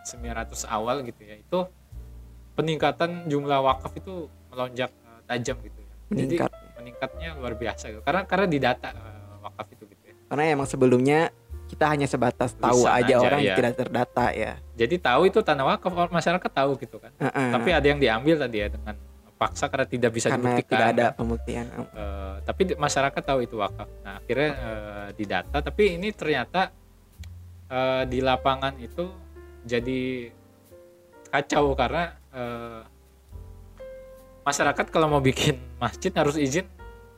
1900 0.05 0.69
awal 0.69 1.03
gitu 1.03 1.21
ya. 1.25 1.35
Itu 1.41 1.67
peningkatan 2.55 3.27
jumlah 3.27 3.61
wakaf 3.65 3.93
itu 3.99 4.31
melonjak 4.53 4.93
uh, 5.03 5.21
tajam 5.27 5.59
gitu 5.65 5.81
ya. 5.81 5.95
Meningkat. 6.13 6.51
Jadi 6.53 6.69
meningkatnya 6.79 7.29
luar 7.41 7.55
biasa 7.57 7.85
gitu. 7.91 8.03
Karena 8.05 8.23
karena 8.29 8.47
di 8.47 8.59
data 8.61 8.89
uh, 8.93 9.43
wakaf 9.43 9.67
itu 9.73 9.85
gitu 9.89 10.05
ya. 10.13 10.15
Karena 10.29 10.43
emang 10.53 10.69
sebelumnya 10.69 11.33
kita 11.65 11.91
hanya 11.91 12.07
sebatas 12.07 12.53
tahu 12.55 12.85
aja, 12.85 13.03
aja, 13.03 13.17
orang 13.19 13.41
ya. 13.41 13.57
tidak 13.57 13.73
terdata 13.75 14.31
ya. 14.31 14.61
Jadi 14.77 14.95
tahu 15.01 15.33
itu 15.33 15.41
tanah 15.41 15.65
wakaf 15.75 16.13
masyarakat 16.13 16.51
tahu 16.53 16.77
gitu 16.79 17.01
kan. 17.01 17.11
Heeh. 17.19 17.51
Tapi 17.51 17.69
ada 17.73 17.87
yang 17.89 17.99
diambil 17.99 18.37
tadi 18.45 18.57
ya 18.63 18.69
dengan 18.69 18.95
paksa 19.35 19.67
karena 19.67 19.87
tidak 19.91 20.11
bisa 20.15 20.31
karena 20.31 20.57
dibuktikan. 20.57 20.71
tidak 20.71 20.89
ada 20.95 21.07
pembuktian. 21.13 21.67
Eh, 21.75 22.37
tapi 22.47 22.63
masyarakat 22.79 23.23
tahu 23.23 23.39
itu 23.43 23.57
wakaf. 23.59 23.89
Nah 24.07 24.23
akhirnya 24.23 24.51
eh, 24.55 25.09
didata, 25.19 25.59
tapi 25.61 25.99
ini 25.99 26.09
ternyata 26.15 26.71
eh, 27.69 28.03
di 28.07 28.19
lapangan 28.23 28.79
itu 28.79 29.11
jadi 29.65 30.31
kacau 31.33 31.75
karena 31.75 32.15
eh, 32.31 32.83
masyarakat 34.45 34.87
kalau 34.93 35.09
mau 35.11 35.23
bikin 35.25 35.59
masjid 35.81 36.13
harus 36.15 36.37
izin 36.39 36.69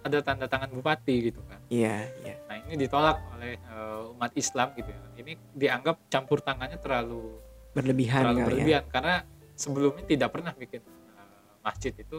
ada 0.07 0.23
tanda 0.23 0.47
tangan 0.47 0.71
bupati 0.71 1.35
gitu 1.35 1.43
kan. 1.51 1.59
Iya 1.67 2.07
iya. 2.23 2.35
Nah 2.47 2.57
ini 2.65 2.75
ditolak 2.87 3.19
oleh 3.35 3.59
eh, 3.59 4.13
umat 4.15 4.33
Islam 4.39 4.73
gitu 4.79 4.89
ya. 4.89 4.99
Ini 5.21 5.33
dianggap 5.53 6.07
campur 6.09 6.41
tangannya 6.41 6.79
terlalu 6.79 7.43
Berlebihan 7.77 8.25
terlalu 8.25 8.39
kali 8.39 8.41
ya. 8.41 8.47
berlebihan 8.49 8.85
karena 8.89 9.15
sebelumnya 9.53 10.05
tidak 10.07 10.29
pernah 10.33 10.53
bikin 10.55 10.81
eh, 10.87 11.51
masjid 11.61 11.93
itu 11.93 12.19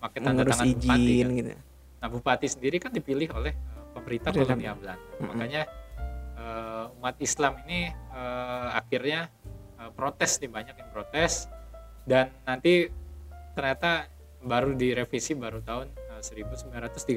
pakai 0.00 0.18
tanda 0.20 0.42
Mengurus 0.42 0.58
tangan 0.58 0.74
bupati 0.76 1.00
izin 1.00 1.24
kan. 1.24 1.38
gitu. 1.38 1.50
Nah, 2.00 2.08
bupati 2.08 2.46
sendiri 2.48 2.76
kan 2.80 2.90
dipilih 2.96 3.28
oleh 3.36 3.52
uh, 3.52 3.84
pemerintah 3.92 4.32
kolonial 4.32 4.72
Belanda. 4.80 4.96
Mm-mm. 4.96 5.28
Makanya 5.28 5.62
uh, 6.40 6.96
umat 6.96 7.16
Islam 7.20 7.60
ini 7.68 7.92
uh, 8.08 8.72
akhirnya 8.72 9.28
uh, 9.80 9.90
protes 9.90 10.36
nih 10.38 10.48
banyak 10.48 10.76
yang 10.76 10.90
protes 10.90 11.48
dan 12.04 12.28
nanti 12.44 12.86
ternyata 13.52 14.06
baru 14.40 14.72
direvisi 14.72 15.32
baru 15.32 15.60
tahun 15.60 15.88
uh, 16.10 16.20
1931 16.20 17.16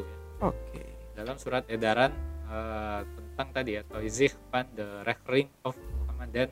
ya 0.00 0.16
Oke. 0.40 0.82
dalam 1.14 1.36
surat 1.36 1.64
edaran 1.66 2.12
uh, 2.44 3.04
tentang 3.04 3.48
tadi 3.52 3.76
ya 3.76 3.82
Toizig 3.84 4.32
van 4.48 4.66
de 4.70 4.84
Rechtering 5.02 5.48
of 5.62 5.76
Muhammad 6.00 6.28
dan 6.30 6.48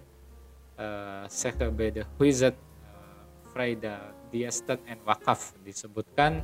uh, 0.77 1.25
Sekebede 1.27 2.05
Huizen 2.17 2.53
uh, 2.53 3.21
Freida 3.51 4.01
Diesten 4.29 4.81
and 4.85 5.01
Wakaf 5.03 5.57
disebutkan 5.61 6.41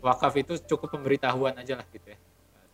wakaf 0.00 0.36
itu 0.36 0.60
cukup 0.62 0.92
pemberitahuan 0.92 1.56
aja 1.56 1.80
lah 1.80 1.86
gitu 1.88 2.12
ya 2.12 2.18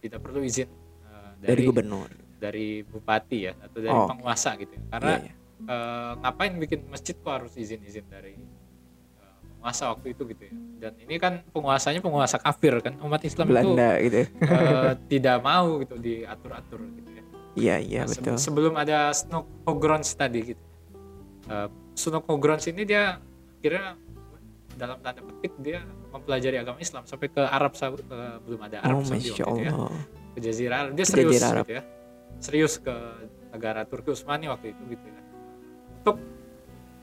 tidak 0.00 0.18
perlu 0.18 0.42
izin 0.42 0.66
uh, 1.06 1.38
Dari 1.38 1.46
dari 1.46 1.62
gubernur. 1.64 2.11
dari 2.40 2.68
bupati 2.83 3.38
ya 3.46 3.52
atau 3.54 3.78
dari 3.78 3.94
Oh, 3.94 4.09
penguasa 4.11 4.59
gitu 4.59 4.74
ya. 4.74 4.83
karena 4.90 5.12
Iya, 5.14 5.22
iya. 5.22 5.35
Uh, 5.66 6.12
ngapain 6.20 6.53
bikin 6.57 6.81
masjid 6.87 7.12
kok 7.12 7.33
harus 7.33 7.53
izin-izin 7.55 8.07
dari 8.07 8.37
uh, 9.18 9.35
penguasa 9.59 9.92
waktu 9.92 10.12
itu 10.12 10.23
gitu 10.31 10.42
ya? 10.46 10.55
Dan 10.81 10.92
ini 11.01 11.14
kan 11.16 11.44
penguasanya 11.51 12.01
penguasa 12.01 12.38
kafir 12.38 12.81
kan? 12.81 12.96
Umat 13.01 13.20
Islam 13.23 13.49
Belanda 13.49 13.99
itu 14.01 14.25
gitu 14.25 14.33
eh, 14.40 14.92
tidak 15.12 15.37
mau 15.40 15.81
gitu 15.81 15.94
diatur-atur 15.96 16.81
gitu 16.96 17.11
ya. 17.12 17.23
Iya 17.51 17.77
iya 17.83 18.01
Nah, 18.07 18.14
se- 18.14 18.23
betul 18.23 18.37
sebelum 18.38 18.75
ada 18.79 19.11
Snokogrons 19.11 20.09
tadi 20.14 20.55
gitu. 20.55 20.64
Uh, 21.51 21.66
Snokogrons 21.92 22.64
ini 22.70 22.87
dia 22.87 23.18
kira 23.59 23.99
dalam 24.79 24.96
tanda 25.05 25.20
petik 25.20 25.53
dia 25.61 25.85
mempelajari 26.09 26.57
agama 26.57 26.81
Islam 26.81 27.05
sampai 27.05 27.29
ke 27.29 27.42
Arab 27.42 27.77
Saudi 27.77 28.01
eh, 28.01 28.38
belum 28.40 28.61
ada 28.64 28.81
Arab 28.81 29.03
oh 29.03 29.05
Saudi 29.05 29.29
masya 29.29 29.44
waktu 29.44 29.61
itu 29.61 29.68
ya. 29.68 29.73
Ke 30.31 30.38
Jazirah 30.40 30.77
Arab. 30.81 30.92
Dia 30.96 31.07
serius 31.07 31.33
Jazirah 31.37 31.51
Arab. 31.53 31.64
gitu 31.66 31.75
ya. 31.77 31.83
Serius 32.40 32.75
ke 32.81 32.94
negara 33.53 33.81
Turki 33.85 34.09
Utsmani 34.09 34.46
waktu 34.49 34.73
itu 34.73 34.83
gitu 34.88 35.05
ya 35.05 35.19
untuk 36.00 36.16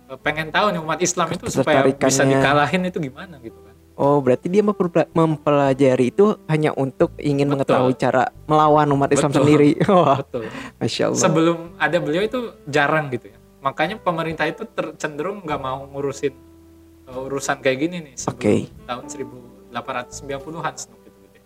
eh, 0.10 0.20
pengen 0.20 0.50
tahu 0.50 0.74
nih 0.74 0.82
umat 0.82 1.00
Islam 1.00 1.28
itu 1.32 1.46
supaya 1.54 1.86
bisa 1.86 2.26
dikalahin 2.26 2.82
itu 2.90 2.98
gimana 2.98 3.38
gitu 3.40 3.60
kan 3.62 3.74
oh 3.98 4.18
berarti 4.22 4.50
dia 4.50 4.62
mempela- 4.62 5.10
mempelajari 5.14 6.14
itu 6.14 6.38
hanya 6.46 6.74
untuk 6.74 7.14
ingin 7.18 7.50
Betul. 7.50 7.54
mengetahui 7.62 7.94
cara 7.98 8.24
melawan 8.46 8.90
umat 8.94 9.10
Islam 9.14 9.32
Betul. 9.34 9.42
sendiri 9.46 9.70
wah 9.94 10.18
betul 10.22 10.46
masya 10.78 11.04
Allah 11.14 11.22
sebelum 11.22 11.58
ada 11.78 11.98
beliau 12.02 12.24
itu 12.26 12.40
jarang 12.66 13.10
gitu 13.14 13.30
ya 13.34 13.38
makanya 13.62 13.98
pemerintah 13.98 14.46
itu 14.46 14.64
cenderung 14.98 15.42
nggak 15.46 15.60
mau 15.60 15.86
ngurusin 15.90 16.34
uh, 17.10 17.26
urusan 17.26 17.58
kayak 17.62 17.78
gini 17.90 17.98
nih 18.12 18.16
sebelum 18.16 18.38
Oke. 18.38 18.86
tahun 18.86 19.04
1890-an 19.68 20.74
Snook 20.78 21.00
gitu, 21.04 21.18
gitu 21.28 21.38
ya. 21.38 21.46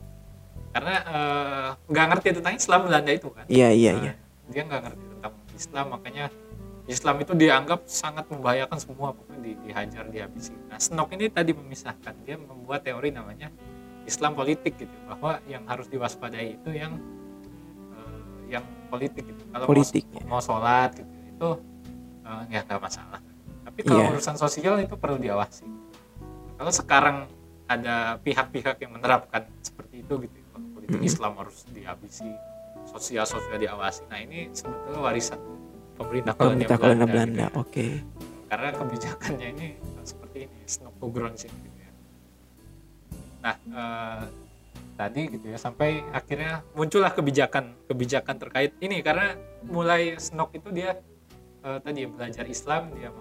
karena 0.75 0.93
uh, 1.07 1.67
nggak 1.87 2.05
ngerti 2.15 2.27
tentang 2.39 2.53
Islam 2.55 2.79
Belanda 2.87 3.11
itu 3.11 3.27
kan 3.31 3.45
iya 3.47 3.69
iya 3.71 3.91
Nah, 3.95 4.03
iya 4.05 4.13
dia 4.51 4.61
nggak 4.67 4.81
ngerti 4.85 5.03
tentang 5.17 5.33
Islam 5.55 5.85
makanya 5.87 6.25
Islam 6.85 7.15
itu 7.19 7.33
dianggap 7.33 7.85
sangat 7.85 8.25
membahayakan 8.27 8.77
semua 8.77 9.13
pokoknya 9.13 9.39
di, 9.39 9.51
dihajar 9.61 10.05
dihabisi 10.07 10.53
nah 10.65 10.77
Snook 10.77 11.13
ini 11.13 11.27
tadi 11.27 11.51
memisahkan 11.51 12.13
dia 12.21 12.35
membuat 12.35 12.81
teori 12.81 13.09
namanya 13.09 13.53
Islam 14.01 14.33
politik 14.33 14.75
gitu 14.75 14.95
bahwa 15.05 15.37
yang 15.45 15.61
harus 15.65 15.85
diwaspadai 15.85 16.57
itu 16.57 16.69
yang 16.71 16.97
eh, 17.91 18.21
yang 18.49 18.65
politik 18.87 19.23
gitu 19.23 19.41
kalau 19.47 19.65
mau- 19.65 19.71
Politik, 19.71 20.03
ya. 20.09 20.23
mau, 20.25 20.41
sholat 20.41 20.89
gitu 20.95 21.11
itu 21.27 21.49
eh, 22.23 22.41
ya 22.49 22.59
nggak 22.63 22.81
masalah 22.81 23.19
tapi 23.61 23.79
kalau 23.81 24.01
Iya. 24.01 24.09
urusan 24.11 24.35
sosial 24.35 24.75
itu 24.79 24.95
perlu 24.95 25.17
diawasi 25.17 25.65
kalau 26.57 26.71
sekarang 26.71 27.17
ada 27.65 28.19
pihak-pihak 28.19 28.77
yang 28.79 28.91
menerapkan 28.91 29.47
seperti 29.61 30.01
itu 30.01 30.13
gitu 30.19 30.37
politik 30.71 30.97
Mm. 30.97 31.07
Islam 31.07 31.33
harus 31.37 31.63
dihabisi 31.67 32.27
sosial 32.83 33.23
sosial 33.23 33.55
diawasi 33.55 34.03
nah 34.07 34.17
ini 34.17 34.49
sebetulnya 34.51 34.99
warisan 34.99 35.39
pemerintah 36.01 36.33
pemerintah 36.33 36.77
gitu 36.77 37.05
Belanda 37.07 37.47
ya. 37.47 37.49
oke. 37.53 37.85
Karena 38.51 38.69
kebijakannya 38.75 39.47
ini 39.55 39.67
seperti 40.03 40.37
ini 40.49 40.59
Snokogrons 40.65 41.41
gitu 41.45 41.69
ya. 41.77 41.91
Nah 43.45 43.55
eh, 43.61 44.23
tadi 44.97 45.21
gitu 45.33 45.45
ya 45.49 45.57
sampai 45.57 46.03
akhirnya 46.11 46.65
muncullah 46.75 47.13
kebijakan 47.13 47.87
kebijakan 47.87 48.35
terkait 48.41 48.73
ini. 48.81 48.99
Karena 49.05 49.37
mulai 49.69 50.17
Snok 50.17 50.57
itu 50.57 50.69
dia 50.73 50.97
eh, 51.63 51.79
tadi 51.79 52.03
ya, 52.03 52.09
belajar 52.09 52.45
Islam 52.49 52.91
dia 52.97 53.13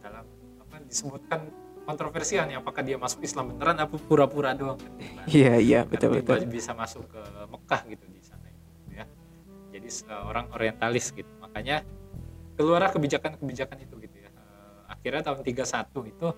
dalam 0.00 0.24
apa 0.62 0.76
disebutkan 0.86 1.40
kontroversial 1.84 2.48
nih 2.48 2.56
apakah 2.58 2.80
dia 2.80 2.96
masuk 2.96 3.20
Islam 3.20 3.52
beneran 3.52 3.76
apa 3.76 3.96
pura-pura 4.00 4.56
doang 4.56 4.80
kan. 4.80 4.92
Iya 5.28 5.60
iya 5.60 5.80
betul 5.84 6.20
betul. 6.20 6.40
bisa 6.48 6.72
masuk 6.72 7.04
ke 7.12 7.22
Mekah 7.52 7.80
gitu 7.92 8.04
di 8.08 8.20
sana 8.24 8.48
gitu 8.48 8.90
ya. 8.96 9.04
Jadi 9.76 9.88
seorang 9.92 10.48
orientalis 10.56 11.12
gitu. 11.12 11.28
Makanya 11.44 11.84
keluar 12.54 12.86
kebijakan-kebijakan 12.88 13.78
itu 13.80 13.94
gitu 14.00 14.16
ya 14.18 14.30
Eh, 14.30 14.80
akhirnya 14.88 15.22
tahun 15.22 15.40
31 15.40 16.06
itu 16.06 16.28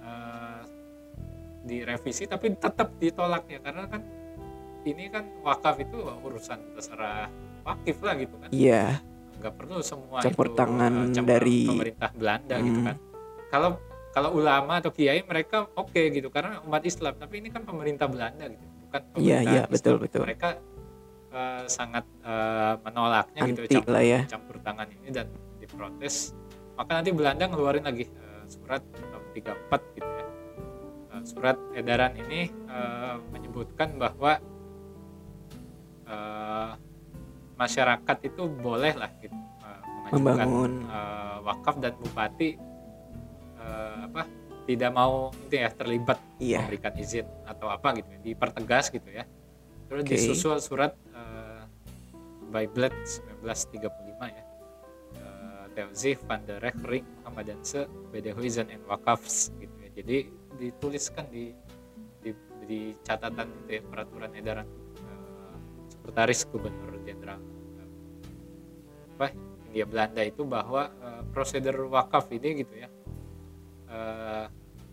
eh, 0.00 0.62
direvisi 1.62 2.24
tapi 2.24 2.54
tetap 2.54 2.94
ditolak 2.96 3.44
ya 3.46 3.58
karena 3.58 3.84
kan 3.86 4.02
ini 4.82 5.06
kan 5.06 5.26
wakaf 5.42 5.76
itu 5.78 5.98
urusan 6.00 6.58
terserah 6.72 7.28
wakif 7.62 8.00
lah 8.00 8.14
gitu 8.16 8.34
kan 8.36 8.48
iya 8.50 9.02
nggak 9.38 9.54
perlu 9.54 9.78
semua 9.80 10.18
Campur 10.18 10.46
itu, 10.48 10.56
tangan 10.56 10.92
eh, 10.94 11.12
campur 11.12 11.30
dari- 11.30 11.68
pemerintah 11.68 12.10
Belanda 12.10 12.56
gitu 12.58 12.78
Hmm. 12.78 12.86
kan 12.86 12.96
kalau 13.48 13.70
kalau 14.08 14.30
ulama 14.34 14.72
atau 14.76 14.90
kiai 14.90 15.22
mereka 15.22 15.68
oke 15.72 16.00
gitu 16.10 16.26
karena 16.28 16.58
umat 16.64 16.82
Islam 16.82 17.14
tapi 17.14 17.38
ini 17.38 17.48
kan 17.48 17.62
pemerintah 17.62 18.08
Belanda 18.08 18.44
gitu 18.46 18.64
bukan 18.82 19.00
Iya, 19.14 19.14
pemerintah 19.14 19.42
iya, 19.44 19.60
Islam. 19.60 19.70
betul, 19.70 19.96
betul. 20.00 20.20
mereka 20.24 20.48
sangat 21.66 22.04
eh, 22.22 22.74
menolaknya 22.82 23.40
gitu 23.48 23.62
Anti 23.64 23.74
campur, 23.78 23.92
lah 23.92 24.04
ya. 24.04 24.20
campur 24.26 24.56
tangan 24.60 24.88
ini 24.90 25.08
dan 25.10 25.26
diprotes 25.58 26.32
maka 26.74 26.90
nanti 26.98 27.10
Belanda 27.10 27.44
ngeluarin 27.46 27.84
lagi 27.84 28.06
eh, 28.06 28.42
surat 28.46 28.82
tahun 28.82 29.24
34 29.34 29.96
gitu 29.98 30.08
ya 30.08 30.24
Eh, 31.08 31.24
surat 31.24 31.56
edaran 31.72 32.12
ini 32.14 32.52
eh, 32.52 33.16
menyebutkan 33.32 33.96
bahwa 33.96 34.36
eh, 36.04 36.70
masyarakat 37.56 38.16
itu 38.28 38.42
boleh 38.46 38.92
lah 38.92 39.10
gitu 39.18 39.32
eh, 39.34 39.80
mengajukan 40.12 40.20
Membangun. 40.20 40.72
eh, 40.84 41.36
wakaf 41.42 41.74
dan 41.80 41.92
bupati 41.96 42.50
eh, 43.56 43.96
apa 44.04 44.22
tidak 44.68 44.90
mau 44.92 45.32
itu 45.48 45.54
ya 45.56 45.72
terlibat 45.72 46.20
iya 46.36 46.60
memberikan 46.68 46.92
izin 46.94 47.24
atau 47.48 47.72
apa 47.72 47.96
gitu 47.96 48.08
ya 48.12 48.18
dipertegas 48.20 48.92
gitu 48.92 49.08
ya 49.08 49.24
terus 49.88 50.04
Oke. 50.04 50.12
disusul 50.12 50.60
surat 50.60 50.92
uh, 50.92 51.07
by 52.48 52.64
Bled 52.66 52.94
1935 53.44 54.38
ya. 54.38 54.44
Uh, 55.18 56.16
van 56.26 56.42
der 56.42 56.58
Ring 56.84 57.06
Muhammadanse 57.22 57.86
Bedehuizen 58.10 58.68
and 58.72 58.82
Wakafs 58.88 59.54
gitu 59.62 59.74
ya. 59.78 59.90
Jadi 60.02 60.16
dituliskan 60.58 61.30
di 61.30 61.54
di, 62.18 62.34
di 62.66 62.80
catatan 63.06 63.46
itu 63.64 63.78
ya 63.78 63.82
peraturan 63.86 64.34
edaran 64.34 64.66
uh, 65.06 65.54
sekretaris 65.86 66.50
gubernur 66.50 66.98
jenderal 67.06 67.38
uh, 67.78 67.88
apa 69.14 69.30
India 69.70 69.86
Belanda 69.86 70.22
itu 70.26 70.42
bahwa 70.42 70.90
uh, 70.98 71.22
prosedur 71.30 71.86
wakaf 71.86 72.26
ini 72.34 72.66
gitu 72.66 72.74
ya 72.74 72.88
eh, 73.88 74.46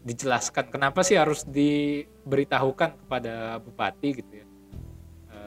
dijelaskan 0.06 0.70
kenapa 0.70 1.02
sih 1.02 1.18
harus 1.18 1.44
diberitahukan 1.50 3.06
kepada 3.06 3.58
bupati 3.58 4.10
gitu 4.22 4.34
ya. 4.38 4.45
Eh, 4.45 4.45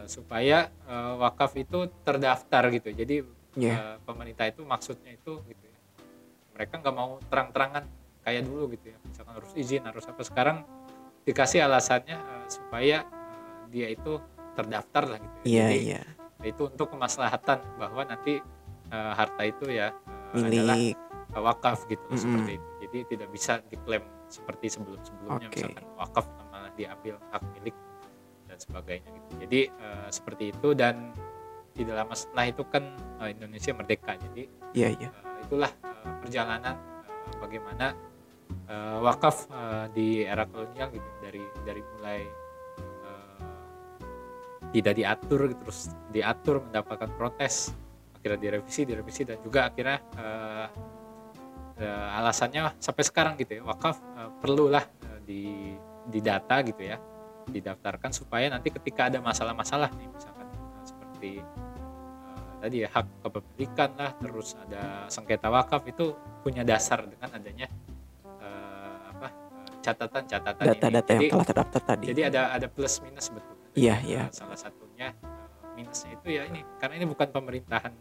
supaya 0.09 0.73
eh, 0.88 1.12
wakaf 1.21 1.53
itu 1.61 1.92
terdaftar 2.03 2.73
gitu 2.73 2.90
jadi 2.97 3.16
Iya. 3.59 3.75
eh, 3.75 3.97
pemerintah 4.07 4.47
itu 4.47 4.62
maksudnya 4.62 5.12
itu 5.12 5.42
gitu 5.44 5.64
ya 5.66 5.79
mereka 6.55 6.79
nggak 6.79 6.94
mau 6.94 7.18
terang-terangan 7.27 7.85
kayak 8.23 8.42
dulu 8.47 8.71
gitu 8.77 8.94
ya 8.94 8.99
misalkan 9.03 9.35
harus 9.35 9.53
izin 9.55 9.83
harus 9.83 10.05
apa 10.07 10.23
sekarang 10.23 10.62
dikasih 11.27 11.66
alasannya 11.66 12.16
eh, 12.16 12.47
supaya 12.49 13.05
eh, 13.05 13.62
dia 13.68 13.87
itu 13.90 14.16
terdaftar 14.57 15.05
lah 15.07 15.18
gitu 15.21 15.37
ya. 15.42 15.44
iya 15.44 15.66
Jadi, 15.68 15.79
iya 15.92 16.01
itu 16.47 16.71
untuk 16.71 16.94
kemaslahatan 16.94 17.59
bahwa 17.83 18.03
nanti 18.07 18.38
eh, 18.88 19.12
harta 19.12 19.42
itu 19.42 19.66
ya 19.68 19.90
eh, 20.35 20.44
adalah 20.47 20.77
uh, 21.35 21.42
wakaf 21.42 21.85
gitu 21.90 22.05
Mm-mm. 22.09 22.21
seperti 22.21 22.51
itu. 22.57 22.68
Jadi 22.88 22.99
tidak 23.16 23.29
bisa 23.35 23.53
diklaim 23.66 24.05
seperti 24.31 24.66
sebelum-sebelumnya 24.71 25.49
Oke. 25.51 25.57
misalkan 25.57 25.85
wakaf 25.99 26.25
malah 26.53 26.73
diambil 26.79 27.14
hak 27.33 27.42
milik 27.59 27.75
dan 28.59 28.66
sebagainya 28.66 29.11
gitu. 29.14 29.31
Jadi 29.47 29.61
uh, 29.71 30.09
seperti 30.11 30.44
itu 30.51 30.68
dan 30.75 31.14
tidak 31.79 31.94
lama 31.94 32.14
setelah 32.18 32.47
itu 32.51 32.62
kan 32.66 32.85
uh, 33.23 33.31
Indonesia 33.31 33.71
merdeka. 33.71 34.18
Jadi 34.18 34.42
iya 34.75 34.90
iya 34.90 35.09
uh, 35.14 35.38
itulah 35.47 35.71
uh, 35.87 36.11
perjalanan 36.18 36.75
uh, 37.07 37.35
bagaimana 37.38 37.94
uh, 38.66 38.99
wakaf 39.07 39.47
uh, 39.55 39.87
di 39.94 40.27
era 40.27 40.42
kolonial 40.51 40.90
gitu 40.90 41.09
dari 41.23 41.42
dari 41.62 41.83
mulai 41.94 42.21
uh, 43.07 43.38
tidak 44.75 44.99
diatur 44.99 45.55
terus 45.55 45.94
diatur 46.11 46.66
mendapatkan 46.66 47.14
protes 47.14 47.71
akhirnya 48.18 48.38
direvisi 48.42 48.83
direvisi 48.83 49.23
dan 49.23 49.38
juga 49.38 49.71
akhirnya 49.71 50.03
uh, 50.18 50.66
uh, 51.79 52.18
alasannya 52.18 52.75
sampai 52.83 53.05
sekarang 53.07 53.38
gitu 53.38 53.62
ya 53.62 53.62
wakaf 53.62 54.03
uh, 54.18 54.35
perlulah 54.42 54.83
uh, 54.83 55.21
di 55.23 55.73
didata 56.11 56.64
gitu 56.66 56.83
ya 56.83 56.99
didaftarkan 57.51 58.11
supaya 58.13 58.49
nanti 58.49 58.69
ketika 58.71 59.09
ada 59.09 59.19
masalah-masalah 59.19 59.89
nih 59.97 60.09
misalkan 60.09 60.47
seperti 60.85 61.31
uh, 61.41 62.53
tadi 62.61 62.77
ya 62.85 62.89
hak 62.89 63.07
kepemilikan 63.25 63.91
lah 63.97 64.11
terus 64.17 64.55
ada 64.69 65.09
sengketa 65.09 65.49
wakaf 65.49 65.83
itu 65.89 66.13
punya 66.41 66.63
dasar 66.63 67.05
dengan 67.05 67.29
adanya 67.33 67.67
uh, 68.41 68.99
apa 69.17 69.29
uh, 69.33 69.77
catatan-catatan 69.83 70.65
data-data 70.65 71.11
yang 71.17 71.23
Jadi- 71.25 71.33
telah 71.33 71.47
terdaftar 71.47 71.81
tadi 71.83 72.05
jadi 72.13 72.23
ada 72.31 72.41
ada 72.55 72.67
plus 72.69 73.01
minus 73.03 73.29
sebetulnya. 73.33 73.57
Iya, 73.79 73.97
iya. 74.03 74.23
Salah 74.35 74.59
satunya 74.59 75.15
uh, 75.23 75.75
minusnya 75.79 76.11
itu 76.19 76.29
ya 76.35 76.43
ini 76.51 76.67
karena 76.79 76.95
ini 77.03 77.07
bukan 77.07 77.29
pemerintahan 77.31 77.93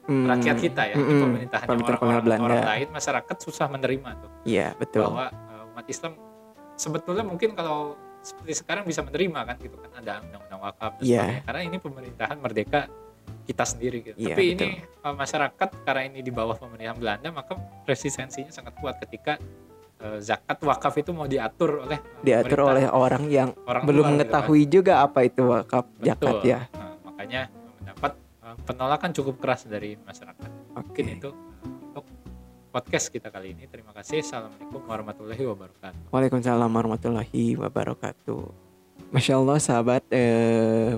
Hmm, 0.00 0.26
rakyat 0.26 0.56
kita 0.58 0.82
ya, 0.90 0.96
mm-mm. 0.96 1.22
pemerintahan 1.22 1.66
Pemerintah 1.70 2.00
orang, 2.02 2.24
Belanda 2.24 2.42
orang 2.50 2.66
lain 2.66 2.88
masyarakat 2.90 3.36
susah 3.36 3.68
menerima 3.70 4.10
tuh 4.18 4.30
iya 4.42 4.72
betul 4.74 5.06
bahwa 5.06 5.28
uh, 5.30 5.70
umat 5.70 5.86
Islam 5.86 6.16
sebetulnya 6.74 7.22
mungkin 7.22 7.52
kalau 7.54 7.94
seperti 8.20 8.52
sekarang 8.54 8.84
bisa 8.84 9.00
menerima 9.00 9.40
kan 9.44 9.56
gitu 9.56 9.76
kan 9.76 9.90
ada 9.96 10.20
undang-undang 10.20 10.60
wakaf 10.60 10.92
dan 10.96 11.02
Iya. 11.02 11.16
sebagainya 11.18 11.44
karena 11.44 11.60
ini 11.62 11.76
pemerintahan 11.78 12.36
merdeka 12.36 12.80
kita 13.40 13.64
sendiri 13.64 13.98
gitu. 14.04 14.16
Iya, 14.16 14.34
Tapi 14.34 14.44
betul. 14.46 14.58
ini 14.60 14.68
uh, 15.00 15.14
masyarakat 15.14 15.68
karena 15.82 16.02
ini 16.04 16.18
di 16.20 16.30
bawah 16.30 16.54
pemerintahan 16.54 16.98
Belanda 16.98 17.28
maka 17.30 17.52
resistensinya 17.84 18.50
sangat 18.50 18.76
kuat 18.76 18.98
ketika 18.98 19.40
eh, 19.98 20.18
zakat 20.18 20.58
wakaf 20.60 20.94
itu 20.96 21.10
mau 21.10 21.24
diatur 21.24 21.84
oleh 21.84 21.98
diatur 22.20 22.62
pemerintah. 22.62 22.72
oleh 22.72 22.86
orang 22.88 23.24
yang 23.26 23.48
orang 23.64 23.82
belum 23.82 23.96
luar 23.96 24.06
gitu 24.06 24.14
mengetahui 24.16 24.62
juga 24.66 24.92
apa 25.00 25.18
itu 25.22 25.42
wakaf 25.42 25.84
kan. 25.84 26.04
zakat 26.04 26.34
Betul. 26.36 26.46
ya 26.46 26.60
Nah, 26.70 26.94
makanya 27.02 27.40
mendapat 27.76 28.12
eh, 28.40 28.56
penolakan 28.64 29.10
cukup 29.12 29.34
keras 29.36 29.60
dari 29.64 29.90
masyarakat 29.98 30.50
oke 30.70 30.80
mungkin 30.80 31.04
itu 31.10 31.30
podcast 32.70 33.10
kita 33.10 33.28
kali 33.34 33.52
ini. 33.52 33.66
Terima 33.66 33.90
kasih. 33.90 34.22
Assalamualaikum 34.22 34.80
warahmatullahi 34.86 35.44
wabarakatuh. 35.44 36.14
Waalaikumsalam 36.14 36.70
warahmatullahi 36.70 37.58
wabarakatuh. 37.58 38.42
Masya 39.10 39.42
Allah 39.42 39.58
sahabat, 39.58 40.02
eh, 40.14 40.94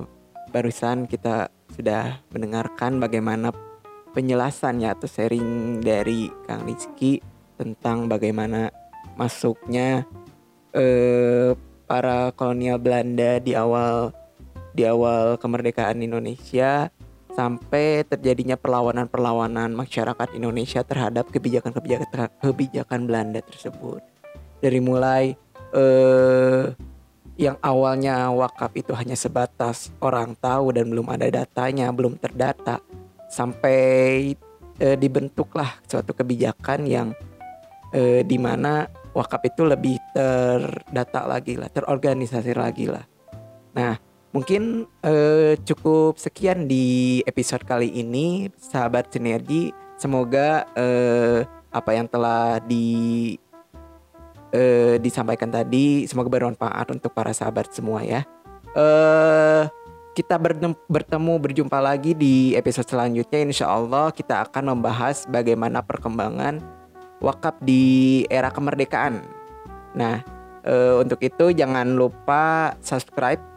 barusan 0.53 1.09
kita 1.09 1.49
sudah 1.73 2.21
mendengarkan 2.29 3.01
bagaimana 3.01 3.49
penjelasannya 4.13 4.93
atau 4.93 5.09
sharing 5.09 5.81
dari 5.81 6.29
Kang 6.45 6.69
Rizky 6.69 7.17
tentang 7.57 8.05
bagaimana 8.05 8.69
masuknya 9.17 10.05
eh, 10.77 11.57
para 11.89 12.29
kolonial 12.37 12.77
Belanda 12.77 13.41
di 13.41 13.57
awal 13.57 14.13
di 14.73 14.85
awal 14.85 15.37
kemerdekaan 15.41 16.01
Indonesia 16.01 16.89
sampai 17.33 18.05
terjadinya 18.05 18.53
perlawanan-perlawanan 18.55 19.73
masyarakat 19.73 20.37
Indonesia 20.37 20.85
terhadap 20.85 21.29
kebijakan-kebijakan 21.33 22.29
kebijakan 22.41 22.99
Belanda 23.09 23.41
tersebut. 23.41 24.01
Dari 24.61 24.79
mulai 24.79 25.33
eh 25.73 26.65
yang 27.33 27.57
awalnya 27.65 28.29
wakaf 28.29 28.77
itu 28.77 28.93
hanya 28.93 29.17
sebatas 29.17 29.89
orang 29.97 30.37
tahu 30.37 30.69
dan 30.77 30.93
belum 30.93 31.09
ada 31.09 31.25
datanya, 31.33 31.89
belum 31.89 32.21
terdata 32.21 32.77
sampai 33.25 34.37
eh, 34.77 34.97
dibentuklah 35.01 35.81
suatu 35.89 36.13
kebijakan 36.13 36.85
yang 36.85 37.09
eh, 37.89 38.21
di 38.21 38.37
mana 38.37 38.85
wakaf 39.17 39.41
itu 39.49 39.65
lebih 39.65 39.97
terdata 40.13 41.25
lagi 41.25 41.57
lah, 41.57 41.73
terorganisasi 41.73 42.53
lagi 42.53 42.85
lah. 42.89 43.05
Nah, 43.73 43.97
mungkin 44.33 44.89
eh, 45.05 45.55
cukup 45.61 46.17
sekian 46.17 46.65
di 46.65 47.21
episode 47.23 47.63
kali 47.63 47.93
ini, 47.93 48.49
sahabat 48.57 49.13
sinergi. 49.13 49.71
Semoga 49.95 50.67
eh, 50.73 51.45
apa 51.69 51.91
yang 51.95 52.09
telah 52.09 52.59
di 52.59 53.37
eh, 54.51 54.97
disampaikan 54.99 55.53
tadi 55.53 56.03
semoga 56.09 56.27
bermanfaat 56.33 56.91
untuk 56.91 57.13
para 57.13 57.31
sahabat 57.31 57.71
semua 57.71 58.01
ya. 58.03 58.25
Eh 58.73 59.63
kita 60.13 60.37
bertem- 60.37 60.77
bertemu 60.85 61.33
berjumpa 61.41 61.81
lagi 61.81 62.13
di 62.13 62.53
episode 62.53 62.85
selanjutnya 62.85 63.49
insya 63.49 63.65
Allah 63.69 64.13
kita 64.13 64.45
akan 64.45 64.77
membahas 64.77 65.25
bagaimana 65.25 65.81
perkembangan 65.81 66.61
wakaf 67.17 67.57
di 67.61 68.21
era 68.29 68.53
kemerdekaan. 68.53 69.25
Nah 69.97 70.21
eh, 70.65 70.95
untuk 71.01 71.21
itu 71.21 71.53
jangan 71.53 71.97
lupa 71.97 72.75
subscribe 72.81 73.52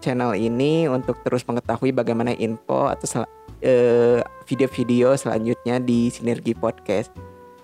channel 0.00 0.34
ini 0.34 0.88
untuk 0.88 1.20
terus 1.22 1.44
mengetahui 1.44 1.92
bagaimana 1.92 2.32
info 2.34 2.88
atau 2.88 3.06
sel- 3.06 3.32
eh, 3.60 4.24
video-video 4.48 5.14
selanjutnya 5.14 5.78
di 5.78 6.08
Sinergi 6.08 6.56
Podcast. 6.56 7.12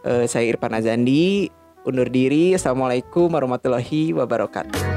Eh, 0.05 0.29
saya 0.29 0.47
Irfan 0.47 0.77
Azandi 0.77 1.51
undur 1.83 2.07
diri. 2.07 2.55
Assalamualaikum 2.55 3.33
warahmatullahi 3.33 4.15
wabarakatuh. 4.15 4.96